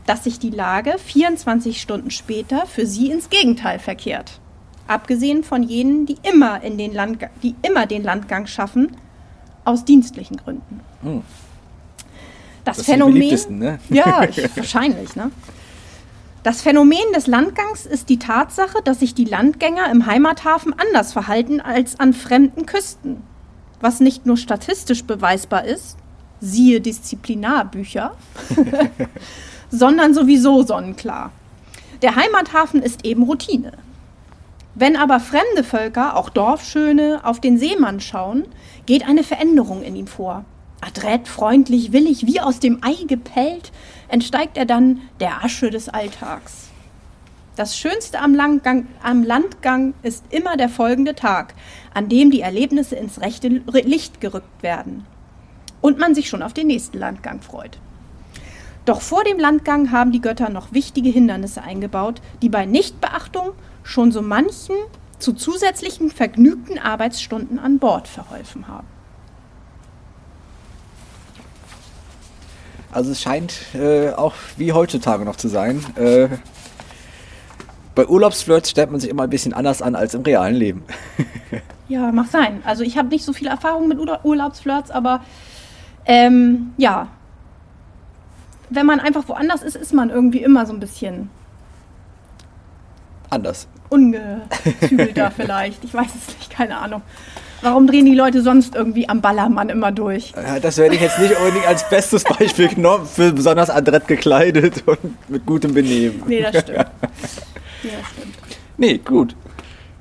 dass 0.07 0.23
sich 0.23 0.39
die 0.39 0.49
Lage 0.49 0.95
24 0.97 1.79
Stunden 1.79 2.09
später 2.09 2.65
für 2.65 2.87
sie 2.87 3.11
ins 3.11 3.29
Gegenteil 3.29 3.77
verkehrt. 3.77 4.39
Abgesehen 4.87 5.43
von 5.43 5.61
jenen, 5.61 6.07
die 6.07 6.17
immer, 6.23 6.63
in 6.63 6.79
den, 6.79 6.93
Landga 6.93 7.29
die 7.43 7.53
immer 7.61 7.85
den 7.85 8.03
Landgang 8.03 8.47
schaffen, 8.47 8.97
aus 9.65 9.85
dienstlichen 9.85 10.37
Gründen. 10.37 10.79
Hm. 11.03 11.21
Das, 12.65 12.77
das 12.77 12.85
Phänomen. 12.87 13.59
Ne? 13.59 13.79
Ja, 13.89 14.27
wahrscheinlich. 14.55 15.15
Ne? 15.15 15.29
Das 16.41 16.61
Phänomen 16.61 17.13
des 17.13 17.27
Landgangs 17.27 17.85
ist 17.85 18.07
die 18.07 18.17
Tatsache, 18.17 18.81
dass 18.83 18.99
sich 18.99 19.13
die 19.13 19.25
Landgänger 19.25 19.91
im 19.91 20.05
Heimathafen 20.05 20.73
anders 20.77 21.11
verhalten 21.11 21.59
als 21.59 21.99
an 21.99 22.13
fremden 22.13 22.65
Küsten. 22.65 23.23
Was 23.81 23.99
nicht 23.99 24.25
nur 24.25 24.37
statistisch 24.37 25.03
beweisbar 25.03 25.65
ist, 25.65 25.97
siehe 26.39 26.79
Disziplinarbücher, 26.79 28.15
sondern 29.69 30.13
sowieso 30.13 30.63
sonnenklar. 30.63 31.31
Der 32.01 32.15
Heimathafen 32.15 32.81
ist 32.81 33.05
eben 33.05 33.23
Routine. 33.23 33.73
Wenn 34.75 34.95
aber 34.95 35.19
fremde 35.19 35.65
Völker, 35.65 36.15
auch 36.15 36.29
Dorfschöne, 36.29 37.19
auf 37.23 37.41
den 37.41 37.57
Seemann 37.57 37.99
schauen, 37.99 38.45
geht 38.85 39.05
eine 39.05 39.23
Veränderung 39.23 39.83
in 39.83 39.97
ihm 39.97 40.07
vor. 40.07 40.45
Adrett, 40.79 41.27
freundlich, 41.27 41.91
willig, 41.91 42.25
wie 42.25 42.39
aus 42.39 42.59
dem 42.59 42.81
Ei 42.81 42.95
gepellt, 43.05 43.73
entsteigt 44.09 44.57
er 44.57 44.65
dann 44.65 45.01
der 45.19 45.43
Asche 45.43 45.69
des 45.69 45.89
Alltags. 45.89 46.67
Das 47.55 47.77
Schönste 47.77 48.19
am, 48.19 48.33
Landgang, 48.33 48.87
am 49.03 49.23
Landgang 49.23 49.93
ist 50.01 50.23
immer 50.29 50.55
der 50.55 50.69
folgende 50.69 51.15
Tag, 51.15 51.53
an 51.93 52.07
dem 52.07 52.31
die 52.31 52.41
Erlebnisse 52.41 52.95
ins 52.95 53.19
rechte 53.21 53.47
Licht 53.47 54.21
gerückt 54.21 54.63
werden 54.63 55.05
und 55.81 55.97
man 55.97 56.15
sich 56.15 56.29
schon 56.29 56.41
auf 56.41 56.53
den 56.53 56.67
nächsten 56.67 56.97
Landgang 56.97 57.41
freut. 57.41 57.77
Doch 58.85 59.01
vor 59.01 59.23
dem 59.23 59.39
Landgang 59.39 59.91
haben 59.91 60.11
die 60.11 60.21
Götter 60.21 60.49
noch 60.49 60.71
wichtige 60.71 61.09
Hindernisse 61.09 61.61
eingebaut, 61.61 62.21
die 62.41 62.49
bei 62.49 62.65
Nichtbeachtung 62.65 63.51
schon 63.83 64.11
so 64.11 64.21
manchen 64.21 64.75
zu 65.19 65.33
zusätzlichen 65.33 66.09
vergnügten 66.09 66.79
Arbeitsstunden 66.79 67.59
an 67.59 67.77
Bord 67.77 68.07
verholfen 68.07 68.67
haben. 68.67 68.87
Also 72.91 73.11
es 73.11 73.21
scheint 73.21 73.53
äh, 73.75 74.11
auch 74.11 74.33
wie 74.57 74.73
heutzutage 74.73 75.25
noch 75.25 75.35
zu 75.35 75.47
sein. 75.47 75.83
Äh, 75.95 76.29
bei 77.95 78.07
Urlaubsflirts 78.07 78.69
stellt 78.69 78.91
man 78.91 78.99
sich 78.99 79.09
immer 79.09 79.23
ein 79.23 79.29
bisschen 79.29 79.53
anders 79.53 79.81
an 79.81 79.95
als 79.95 80.13
im 80.13 80.21
realen 80.21 80.55
Leben. 80.55 80.83
ja, 81.87 82.11
mag 82.11 82.27
sein. 82.27 82.61
Also 82.65 82.83
ich 82.83 82.97
habe 82.97 83.09
nicht 83.09 83.25
so 83.25 83.33
viel 83.33 83.47
Erfahrung 83.47 83.87
mit 83.87 83.99
Urlaubsflirts, 84.23 84.89
aber 84.89 85.21
ähm, 86.05 86.73
ja, 86.77 87.09
wenn 88.69 88.85
man 88.85 88.99
einfach 88.99 89.27
woanders 89.27 89.61
ist, 89.63 89.75
ist 89.75 89.93
man 89.93 90.09
irgendwie 90.09 90.41
immer 90.41 90.65
so 90.65 90.73
ein 90.73 90.79
bisschen 90.79 91.29
anders. 93.29 93.67
Ungezügelter 93.89 95.31
vielleicht. 95.35 95.83
Ich 95.83 95.93
weiß 95.93 96.07
es 96.15 96.35
nicht, 96.37 96.49
keine 96.49 96.77
Ahnung. 96.77 97.01
Warum 97.61 97.87
drehen 97.87 98.05
die 98.05 98.15
Leute 98.15 98.41
sonst 98.41 98.75
irgendwie 98.75 99.09
am 99.09 99.21
Ballermann 99.21 99.69
immer 99.69 99.91
durch? 99.91 100.33
Das 100.61 100.77
werde 100.77 100.95
ich 100.95 101.01
jetzt 101.01 101.19
nicht 101.19 101.35
unbedingt 101.37 101.67
als 101.67 101.87
bestes 101.89 102.23
Beispiel 102.23 102.67
genommen, 102.75 103.05
für 103.05 103.31
besonders 103.33 103.69
adrett 103.69 104.07
gekleidet 104.07 104.83
und 104.85 105.29
mit 105.29 105.45
gutem 105.45 105.73
Benehmen. 105.73 106.23
Nee, 106.27 106.41
das 106.41 106.61
stimmt. 106.61 106.77
nee, 107.83 107.89
das 107.97 108.09
stimmt. 108.11 108.35
Nee, 108.77 108.97
gut. 108.97 109.35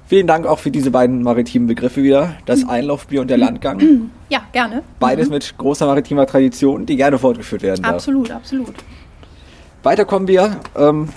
Vielen 0.07 0.27
Dank 0.27 0.47
auch 0.47 0.59
für 0.59 0.71
diese 0.71 0.91
beiden 0.91 1.23
maritimen 1.23 1.69
Begriffe 1.69 2.03
wieder. 2.03 2.37
Das 2.47 2.62
mhm. 2.62 2.71
Einlaufbier 2.71 3.21
und 3.21 3.29
der 3.29 3.38
Landgang. 3.38 4.11
Ja, 4.31 4.43
gerne. 4.53 4.83
Beides 5.00 5.29
mhm. 5.29 5.37
mit 5.37 5.57
großer 5.57 5.87
maritimer 5.87 6.27
Tradition, 6.27 6.85
die 6.85 6.97
gerne 6.97 7.19
fortgeführt 7.19 7.62
werden 7.62 7.83
darf. 7.83 7.95
Absolut, 7.95 8.31
absolut. 8.31 8.75
Weiter 9.83 10.05
kommen 10.05 10.29
wir. 10.29 10.61
Ähm, 10.77 11.09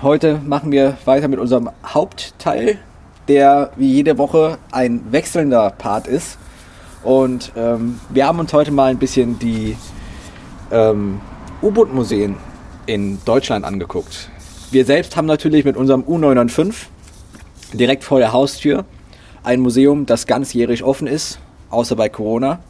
heute 0.00 0.40
machen 0.42 0.72
wir 0.72 0.96
weiter 1.04 1.28
mit 1.28 1.38
unserem 1.38 1.68
Hauptteil, 1.84 2.78
der 3.28 3.70
wie 3.76 3.92
jede 3.92 4.18
Woche 4.18 4.58
ein 4.72 5.12
wechselnder 5.12 5.70
Part 5.70 6.06
ist. 6.06 6.38
Und 7.04 7.52
ähm, 7.56 8.00
wir 8.08 8.26
haben 8.26 8.40
uns 8.40 8.52
heute 8.52 8.70
mal 8.72 8.90
ein 8.90 8.98
bisschen 8.98 9.38
die 9.38 9.76
ähm, 10.72 11.20
U-Boot-Museen 11.62 12.36
in 12.86 13.18
Deutschland 13.24 13.64
angeguckt. 13.64 14.30
Wir 14.70 14.84
selbst 14.84 15.16
haben 15.16 15.26
natürlich 15.26 15.64
mit 15.64 15.76
unserem 15.76 16.02
U995 16.02 16.86
direkt 17.74 18.04
vor 18.04 18.18
der 18.18 18.32
Haustür 18.32 18.84
ein 19.44 19.60
Museum, 19.60 20.06
das 20.06 20.26
ganzjährig 20.26 20.82
offen 20.82 21.06
ist, 21.06 21.38
außer 21.70 21.96
bei 21.96 22.08
Corona. 22.08 22.60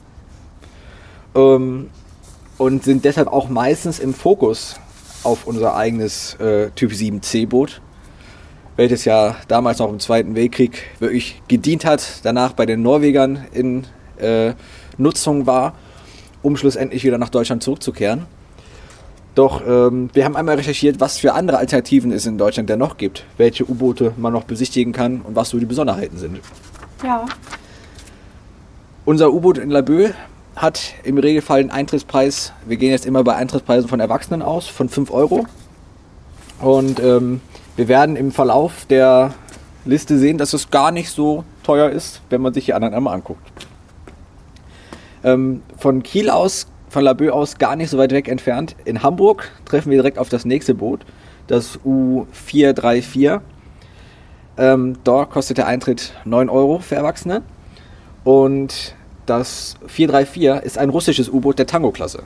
Ähm, 1.35 1.91
und 2.59 2.85
sind 2.85 3.05
deshalb 3.05 3.29
auch 3.29 3.49
meistens 3.49 4.01
im 4.01 4.13
Fokus 4.13 4.81
auf 5.23 5.47
unser 5.47 5.77
eigenes 5.77 6.35
äh, 6.35 6.71
Typ 6.71 6.93
7C 6.93 7.47
Boot, 7.49 7.81
welches 8.79 9.05
ja 9.05 9.35
damals 9.49 9.81
noch 9.81 9.91
im 9.91 9.99
Zweiten 9.99 10.37
Weltkrieg 10.37 10.85
wirklich 11.01 11.43
gedient 11.49 11.85
hat, 11.85 12.21
danach 12.23 12.53
bei 12.53 12.65
den 12.65 12.81
Norwegern 12.81 13.45
in 13.53 13.85
äh, 14.19 14.53
Nutzung 14.97 15.49
war, 15.49 15.75
um 16.43 16.57
schlussendlich 16.57 17.03
wieder 17.03 17.19
nach 17.19 17.29
Deutschland 17.29 17.65
zurückzukehren. 17.65 18.27
Doch 19.35 19.67
ähm, 19.67 20.11
wir 20.13 20.25
haben 20.25 20.37
einmal 20.37 20.55
recherchiert, 20.55 21.01
was 21.01 21.19
für 21.19 21.35
andere 21.35 21.59
Alternativen 21.59 22.13
es 22.13 22.25
in 22.25 22.39
Deutschland 22.39 22.71
denn 22.71 22.79
noch 22.79 22.97
gibt, 22.97 23.25
welche 23.37 23.69
U-Boote 23.69 24.13
man 24.17 24.33
noch 24.33 24.45
besichtigen 24.45 24.93
kann 24.93 25.23
und 25.23 25.35
was 25.35 25.49
so 25.49 25.59
die 25.59 25.67
Besonderheiten 25.67 26.17
sind. 26.17 26.39
Ja. 27.03 27.27
Unser 29.05 29.33
U-Boot 29.33 29.59
in 29.59 29.71
Laboe 29.71 30.15
hat 30.55 30.95
im 31.03 31.19
Regelfall 31.19 31.61
einen 31.61 31.71
Eintrittspreis, 31.71 32.53
wir 32.65 32.77
gehen 32.77 32.93
jetzt 32.93 33.07
immer 33.07 33.25
bei 33.25 33.35
Eintrittspreisen 33.35 33.89
von 33.89 33.99
Erwachsenen 33.99 34.41
aus, 34.41 34.69
von 34.69 34.89
5 34.89 35.11
Euro. 35.11 35.47
Und 36.61 37.01
ähm, 37.01 37.41
wir 37.79 37.87
werden 37.87 38.17
im 38.17 38.33
Verlauf 38.33 38.87
der 38.87 39.35
Liste 39.85 40.19
sehen, 40.19 40.37
dass 40.37 40.53
es 40.53 40.69
gar 40.71 40.91
nicht 40.91 41.11
so 41.11 41.45
teuer 41.63 41.91
ist, 41.91 42.21
wenn 42.29 42.41
man 42.41 42.53
sich 42.53 42.65
die 42.65 42.75
anderen 42.75 42.93
einmal 42.93 43.15
anguckt. 43.15 43.49
Ähm, 45.23 45.63
von 45.77 46.03
Kiel 46.03 46.29
aus 46.29 46.67
von 46.89 47.05
Laboe 47.05 47.33
aus 47.33 47.59
gar 47.59 47.77
nicht 47.77 47.91
so 47.91 47.99
weit 47.99 48.11
weg 48.11 48.27
entfernt. 48.27 48.75
In 48.85 49.05
Hamburg 49.05 49.51
treffen 49.65 49.91
wir 49.91 49.99
direkt 49.99 50.19
auf 50.19 50.29
das 50.29 50.45
nächste 50.45 50.75
Boot, 50.75 51.05
das 51.47 51.79
U434. 51.85 53.41
Ähm, 54.57 54.97
dort 55.05 55.31
kostet 55.31 55.59
der 55.59 55.69
Eintritt 55.69 56.15
9 56.25 56.49
Euro 56.49 56.81
für 56.81 56.97
Erwachsene. 56.97 57.43
Und 58.25 58.97
das 59.27 59.77
434 59.87 60.67
ist 60.67 60.79
ein 60.79 60.89
russisches 60.89 61.29
U-Boot 61.29 61.61
der 61.61 61.67
Tango-Klasse. 61.67 62.25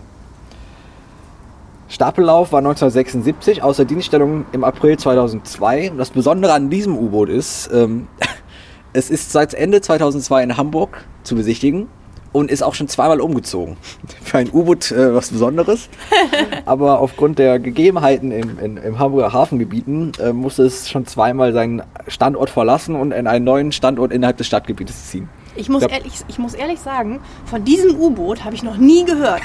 Stapellauf 1.92 2.52
war 2.52 2.60
1976, 2.60 3.62
außer 3.62 3.84
Dienststellung 3.84 4.46
im 4.52 4.64
April 4.64 4.98
2002. 4.98 5.90
Und 5.90 5.98
das 5.98 6.08
Besondere 6.08 6.54
an 6.54 6.70
diesem 6.70 6.96
U-Boot 6.96 7.28
ist, 7.28 7.68
ähm, 7.70 8.08
es 8.94 9.10
ist 9.10 9.30
seit 9.30 9.52
Ende 9.52 9.82
2002 9.82 10.42
in 10.42 10.56
Hamburg 10.56 11.04
zu 11.22 11.34
besichtigen 11.34 11.88
und 12.32 12.50
ist 12.50 12.62
auch 12.62 12.72
schon 12.72 12.88
zweimal 12.88 13.20
umgezogen. 13.20 13.76
Für 14.22 14.38
ein 14.38 14.48
U-Boot 14.50 14.90
äh, 14.90 15.14
was 15.14 15.32
Besonderes. 15.32 15.90
Aber 16.64 16.98
aufgrund 16.98 17.38
der 17.38 17.58
Gegebenheiten 17.58 18.32
im, 18.32 18.58
in, 18.58 18.76
im 18.78 18.98
Hamburger 18.98 19.34
Hafengebieten 19.34 20.12
äh, 20.18 20.32
musste 20.32 20.62
es 20.62 20.88
schon 20.88 21.04
zweimal 21.04 21.52
seinen 21.52 21.82
Standort 22.08 22.48
verlassen 22.48 22.96
und 22.96 23.12
in 23.12 23.26
einen 23.26 23.44
neuen 23.44 23.70
Standort 23.70 24.12
innerhalb 24.12 24.38
des 24.38 24.46
Stadtgebietes 24.46 25.10
ziehen. 25.10 25.28
Ich 25.56 25.68
muss, 25.68 25.82
ehrlich, 25.82 26.14
ich 26.26 26.38
muss 26.38 26.54
ehrlich 26.54 26.80
sagen, 26.80 27.20
von 27.44 27.62
diesem 27.62 28.00
U-Boot 28.00 28.46
habe 28.46 28.54
ich 28.54 28.62
noch 28.62 28.78
nie 28.78 29.04
gehört, 29.04 29.42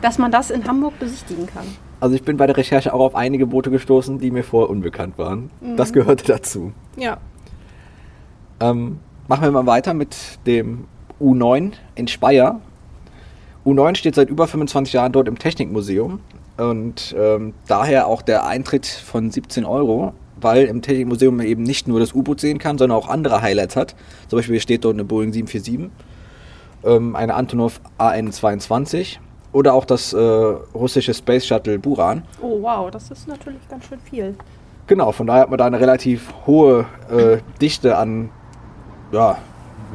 dass 0.00 0.18
man 0.18 0.30
das 0.30 0.50
in 0.50 0.66
Hamburg 0.66 0.98
besichtigen 0.98 1.46
kann. 1.46 1.64
Also 2.00 2.14
ich 2.14 2.22
bin 2.22 2.36
bei 2.36 2.46
der 2.46 2.56
Recherche 2.56 2.94
auch 2.94 3.00
auf 3.00 3.14
einige 3.14 3.46
Boote 3.46 3.70
gestoßen, 3.70 4.18
die 4.18 4.30
mir 4.30 4.42
vorher 4.42 4.70
unbekannt 4.70 5.18
waren. 5.18 5.50
Das 5.76 5.92
gehörte 5.92 6.24
dazu. 6.24 6.72
Ja. 6.96 7.18
Ähm, 8.60 8.98
machen 9.28 9.42
wir 9.42 9.50
mal 9.50 9.66
weiter 9.66 9.92
mit 9.92 10.16
dem 10.46 10.86
U9 11.20 11.72
in 11.94 12.08
Speyer. 12.08 12.60
U9 13.66 13.96
steht 13.96 14.14
seit 14.14 14.30
über 14.30 14.48
25 14.48 14.94
Jahren 14.94 15.12
dort 15.12 15.28
im 15.28 15.38
Technikmuseum 15.38 16.20
und 16.56 17.14
ähm, 17.18 17.52
daher 17.66 18.06
auch 18.06 18.22
der 18.22 18.46
Eintritt 18.46 18.86
von 18.86 19.30
17 19.30 19.66
Euro, 19.66 20.14
weil 20.40 20.64
im 20.64 20.80
Technikmuseum 20.80 21.36
man 21.36 21.46
eben 21.46 21.62
nicht 21.62 21.86
nur 21.86 22.00
das 22.00 22.14
U-Boot 22.14 22.40
sehen 22.40 22.58
kann, 22.58 22.78
sondern 22.78 22.96
auch 22.96 23.08
andere 23.08 23.42
Highlights 23.42 23.76
hat. 23.76 23.94
Zum 24.28 24.38
Beispiel 24.38 24.60
steht 24.60 24.84
dort 24.84 24.94
eine 24.94 25.04
Boeing 25.04 25.32
747, 25.34 25.90
ähm, 26.84 27.14
eine 27.14 27.34
Antonov 27.34 27.82
AN-22 27.98 29.18
oder 29.52 29.74
auch 29.74 29.84
das 29.84 30.12
äh, 30.12 30.18
russische 30.18 31.14
Space 31.14 31.46
Shuttle 31.46 31.78
Buran. 31.78 32.22
Oh 32.40 32.62
wow, 32.62 32.90
das 32.90 33.10
ist 33.10 33.28
natürlich 33.28 33.66
ganz 33.68 33.84
schön 33.86 34.00
viel. 34.00 34.34
Genau, 34.86 35.12
von 35.12 35.26
daher 35.26 35.42
hat 35.42 35.50
man 35.50 35.58
da 35.58 35.66
eine 35.66 35.80
relativ 35.80 36.32
hohe 36.46 36.86
äh, 37.10 37.38
Dichte 37.60 37.96
an, 37.96 38.30
ja, 39.12 39.38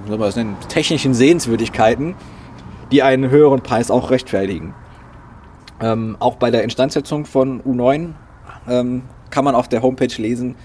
wie 0.03 0.09
soll 0.09 0.17
man 0.17 0.27
das 0.27 0.35
nennen, 0.35 0.55
technischen 0.69 1.13
Sehenswürdigkeiten, 1.13 2.15
die 2.91 3.03
einen 3.03 3.29
höheren 3.29 3.61
Preis 3.61 3.91
auch 3.91 4.11
rechtfertigen. 4.11 4.73
Ähm, 5.81 6.15
auch 6.19 6.35
bei 6.35 6.51
der 6.51 6.63
Instandsetzung 6.63 7.25
von 7.25 7.61
U9 7.63 8.13
ähm, 8.69 9.03
kann 9.29 9.43
man 9.43 9.55
auf 9.55 9.67
der 9.67 9.81
Homepage 9.81 10.21
lesen, 10.21 10.55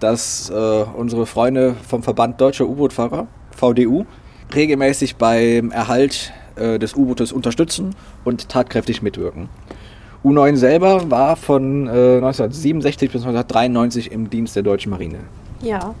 dass 0.00 0.50
äh, 0.50 0.54
unsere 0.54 1.26
Freunde 1.26 1.76
vom 1.88 2.02
Verband 2.02 2.40
Deutscher 2.40 2.66
U-Boot-Fahrer, 2.66 3.28
VDU, 3.52 4.04
regelmäßig 4.54 5.16
beim 5.16 5.70
Erhalt 5.70 6.32
äh, 6.56 6.78
des 6.78 6.94
U-Bootes 6.94 7.32
unterstützen 7.32 7.94
und 8.24 8.48
tatkräftig 8.48 9.02
mitwirken. 9.02 9.48
U9 10.24 10.56
selber 10.56 11.10
war 11.10 11.36
von 11.36 11.86
äh, 11.86 12.16
1967 12.16 13.12
bis 13.12 13.22
1993 13.22 14.10
im 14.10 14.28
Dienst 14.28 14.56
der 14.56 14.62
deutschen 14.62 14.90
Marine. 14.90 15.18
Ja. 15.62 15.94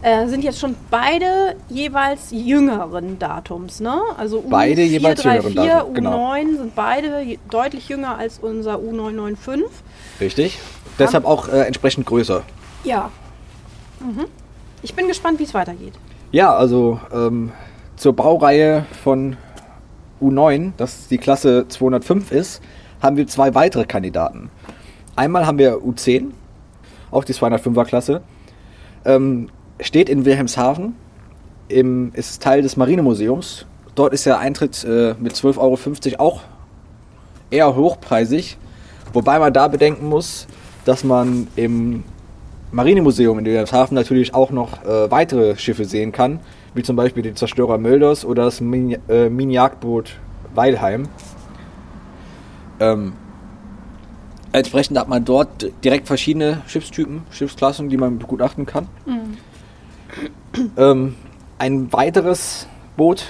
Äh, 0.00 0.28
sind 0.28 0.44
jetzt 0.44 0.60
schon 0.60 0.76
beide 0.90 1.56
jeweils 1.68 2.28
jüngeren 2.30 3.18
Datums, 3.18 3.80
ne? 3.80 4.00
Also 4.16 4.38
U 4.38 4.48
Beide 4.48 4.82
jeweils 4.82 5.24
jüngeren 5.24 5.52
434, 5.52 5.54
Datum, 5.54 5.92
U9 5.92 5.94
genau. 5.94 6.58
sind 6.62 6.74
beide 6.76 7.38
deutlich 7.50 7.88
jünger 7.88 8.16
als 8.16 8.38
unser 8.38 8.76
U995. 8.76 9.64
Richtig? 10.20 10.58
Deshalb 10.98 11.24
auch 11.24 11.48
äh, 11.48 11.62
entsprechend 11.62 12.06
größer. 12.06 12.42
Ja. 12.84 13.10
Mhm. 14.00 14.26
Ich 14.82 14.94
bin 14.94 15.08
gespannt, 15.08 15.40
wie 15.40 15.44
es 15.44 15.54
weitergeht. 15.54 15.94
Ja, 16.30 16.54
also 16.54 17.00
ähm, 17.12 17.52
zur 17.96 18.14
Baureihe 18.14 18.86
von 19.02 19.36
U9, 20.20 20.72
das 20.76 21.08
die 21.08 21.18
Klasse 21.18 21.66
205 21.68 22.32
ist, 22.32 22.62
haben 23.00 23.16
wir 23.16 23.26
zwei 23.26 23.54
weitere 23.54 23.84
Kandidaten. 23.84 24.50
Einmal 25.16 25.46
haben 25.46 25.58
wir 25.58 25.78
U10, 25.78 26.30
auch 27.10 27.24
die 27.24 27.34
205er 27.34 27.84
Klasse. 27.84 28.22
Ähm, 29.04 29.48
steht 29.80 30.08
in 30.08 30.24
Wilhelmshaven, 30.24 30.94
im, 31.68 32.12
ist 32.14 32.42
Teil 32.42 32.62
des 32.62 32.76
Marinemuseums. 32.76 33.66
Dort 33.94 34.12
ist 34.12 34.26
der 34.26 34.38
Eintritt 34.38 34.84
äh, 34.84 35.14
mit 35.18 35.34
12,50 35.34 36.18
Euro 36.18 36.20
auch 36.20 36.42
eher 37.50 37.74
hochpreisig. 37.74 38.58
Wobei 39.12 39.38
man 39.38 39.52
da 39.52 39.68
bedenken 39.68 40.08
muss, 40.08 40.46
dass 40.84 41.04
man 41.04 41.48
im 41.56 42.04
Marinemuseum 42.70 43.38
in 43.38 43.44
Wilhelmshaven 43.44 43.94
natürlich 43.94 44.34
auch 44.34 44.50
noch 44.50 44.84
äh, 44.84 45.10
weitere 45.10 45.56
Schiffe 45.56 45.84
sehen 45.84 46.12
kann, 46.12 46.40
wie 46.78 46.82
zum 46.84 46.94
Beispiel 46.94 47.24
den 47.24 47.34
Zerstörer 47.34 47.76
Mölders 47.76 48.24
oder 48.24 48.44
das 48.44 48.60
Mini- 48.60 48.98
äh, 49.08 49.28
Mini-Jagdboot 49.28 50.16
Weilheim. 50.54 51.08
Ähm, 52.78 53.14
entsprechend 54.52 54.96
hat 54.96 55.08
man 55.08 55.24
dort 55.24 55.66
direkt 55.82 56.06
verschiedene 56.06 56.62
Schiffstypen, 56.68 57.22
Schiffsklassen, 57.32 57.88
die 57.88 57.96
man 57.96 58.20
begutachten 58.20 58.64
kann. 58.64 58.86
Ähm, 60.76 61.16
ein 61.58 61.92
weiteres 61.92 62.68
Boot 62.96 63.26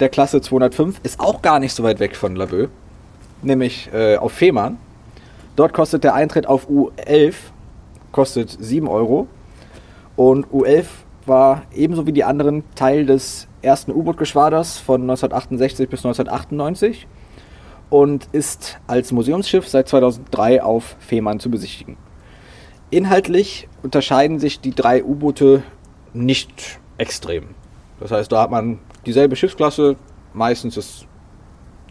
der 0.00 0.08
Klasse 0.08 0.40
205 0.40 1.00
ist 1.04 1.20
auch 1.20 1.40
gar 1.40 1.60
nicht 1.60 1.74
so 1.74 1.84
weit 1.84 2.00
weg 2.00 2.16
von 2.16 2.34
Laboe, 2.34 2.68
nämlich 3.42 3.90
äh, 3.92 4.16
auf 4.16 4.32
Fehmarn. 4.32 4.76
Dort 5.54 5.72
kostet 5.72 6.02
der 6.02 6.14
Eintritt 6.14 6.48
auf 6.48 6.68
U11 6.68 7.34
kostet 8.10 8.56
7 8.58 8.88
Euro 8.88 9.28
und 10.16 10.46
U11 10.48 10.86
war 11.28 11.62
ebenso 11.74 12.06
wie 12.06 12.12
die 12.12 12.24
anderen 12.24 12.64
Teil 12.74 13.06
des 13.06 13.46
ersten 13.62 13.92
U-Boot-Geschwaders 13.92 14.78
von 14.78 15.02
1968 15.02 15.88
bis 15.88 16.04
1998 16.04 17.06
und 17.90 18.28
ist 18.32 18.78
als 18.86 19.12
Museumsschiff 19.12 19.68
seit 19.68 19.88
2003 19.88 20.62
auf 20.62 20.96
Fehmarn 20.98 21.40
zu 21.40 21.50
besichtigen. 21.50 21.96
Inhaltlich 22.90 23.68
unterscheiden 23.82 24.38
sich 24.38 24.60
die 24.60 24.74
drei 24.74 25.04
U-Boote 25.04 25.62
nicht 26.14 26.80
extrem. 26.96 27.48
Das 28.00 28.10
heißt, 28.10 28.30
da 28.32 28.42
hat 28.42 28.50
man 28.50 28.78
dieselbe 29.06 29.36
Schiffsklasse, 29.36 29.96
meistens 30.32 30.76
ist 30.76 31.06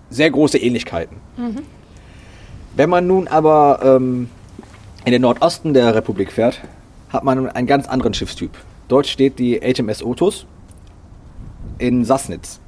sehr 0.10 0.32
große 0.32 0.58
Ähnlichkeiten. 0.58 1.17
Wenn 2.76 2.89
man 2.89 3.08
nun 3.08 3.28
aber 3.28 3.80
ähm, 3.84 4.30
in 5.06 5.12
den 5.12 5.21
Nordosten 5.21 5.73
der 5.73 5.93
Republik 5.95 6.32
fährt, 6.32 6.62
hat 7.10 7.23
man 7.23 7.50
einen 7.50 7.67
ganz 7.67 7.88
anderen 7.88 8.13
Schiffstyp. 8.13 8.52
Dort 8.88 9.08
steht 9.08 9.39
die 9.39 9.60
HMS 9.60 10.02
Otus 10.04 10.45
in 11.78 12.06
Sassnitz. 12.06 12.60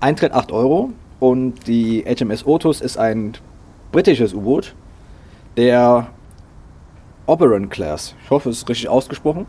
Eintritt 0.00 0.32
8 0.32 0.52
Euro 0.52 0.90
und 1.20 1.66
die 1.66 2.04
HMS 2.04 2.44
Otus 2.46 2.80
ist 2.80 2.98
ein 2.98 3.36
britisches 3.92 4.34
U-Boot 4.34 4.74
der 5.56 6.08
Oberon 7.26 7.68
Class. 7.68 8.14
Ich 8.24 8.30
hoffe, 8.30 8.50
es 8.50 8.58
ist 8.58 8.68
richtig 8.68 8.88
ausgesprochen. 8.88 9.46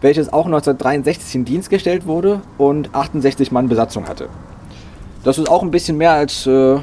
Welches 0.00 0.32
auch 0.32 0.46
1963 0.46 1.34
in 1.34 1.44
Dienst 1.44 1.70
gestellt 1.70 2.06
wurde 2.06 2.42
und 2.58 2.94
68 2.94 3.52
Mann 3.52 3.68
Besatzung 3.68 4.08
hatte. 4.08 4.28
Das 5.22 5.38
ist 5.38 5.48
auch 5.48 5.62
ein 5.62 5.70
bisschen 5.70 5.96
mehr 5.96 6.12
als 6.12 6.46
äh, 6.46 6.78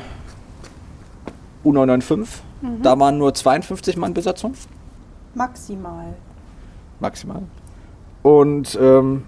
U995. 1.64 2.28
Da 2.82 2.98
waren 3.00 3.18
nur 3.18 3.34
52 3.34 3.98
Mann 3.98 4.14
Besatzung 4.14 4.54
Maximal. 5.34 6.14
maximal. 7.00 7.44
Und 8.24 8.78
ähm, 8.80 9.24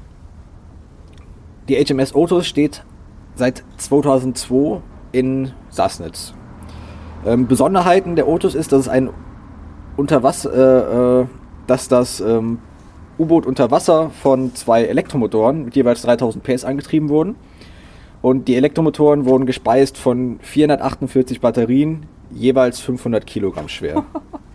die 1.68 1.76
HMS 1.76 2.14
Otus 2.14 2.46
steht 2.46 2.84
seit 3.36 3.64
2002 3.78 4.82
in 5.12 5.52
Sassnitz. 5.70 6.34
Ähm, 7.26 7.48
Besonderheiten 7.48 8.16
der 8.16 8.28
Otus 8.28 8.54
ist, 8.54 8.72
dass 8.72 8.82
es 8.82 8.88
ein 8.90 9.10
Unterwasser, 9.96 10.52
äh, 10.54 11.22
äh, 11.22 11.26
dass 11.68 11.88
das 11.88 12.20
ähm, 12.20 12.60
U-Boot 13.18 13.46
unter 13.46 13.72
Wasser 13.72 14.10
von 14.10 14.54
zwei 14.56 14.84
Elektromotoren 14.84 15.66
mit 15.66 15.76
jeweils 15.76 16.02
3000 16.02 16.44
PS 16.44 16.66
angetrieben 16.66 17.10
wurden. 17.10 17.36
Und 18.22 18.48
die 18.48 18.56
Elektromotoren 18.56 19.26
wurden 19.26 19.46
gespeist 19.46 19.98
von 19.98 20.40
448 20.42 21.42
Batterien, 21.42 22.06
jeweils 22.32 22.80
500 22.80 23.26
Kilogramm 23.26 23.68
schwer. 23.70 24.06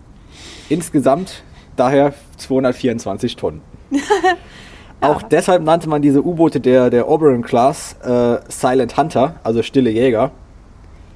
Insgesamt 0.68 1.42
daher 1.76 2.14
224 2.36 3.36
Tonnen. 3.36 3.60
Auch 5.00 5.22
deshalb 5.22 5.62
nannte 5.62 5.88
man 5.88 6.02
diese 6.02 6.24
U-Boote 6.24 6.60
der, 6.60 6.90
der 6.90 7.08
Oberon 7.08 7.42
Class 7.42 7.94
äh, 8.02 8.38
Silent 8.48 8.96
Hunter, 8.96 9.36
also 9.44 9.62
stille 9.62 9.90
Jäger. 9.90 10.32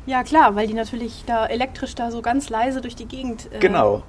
Ja, 0.07 0.23
klar, 0.23 0.55
weil 0.55 0.67
die 0.69 0.75
natürlich 0.75 1.25
da 1.27 1.47
elektrisch 1.47 1.95
da 1.95 2.11
so 2.11 2.23
ganz 2.23 2.49
leise 2.49 2.81
durch 2.81 2.95
die 2.95 3.07
Gegend 3.07 3.49
äh, 3.53 3.59
Genau. 3.59 4.03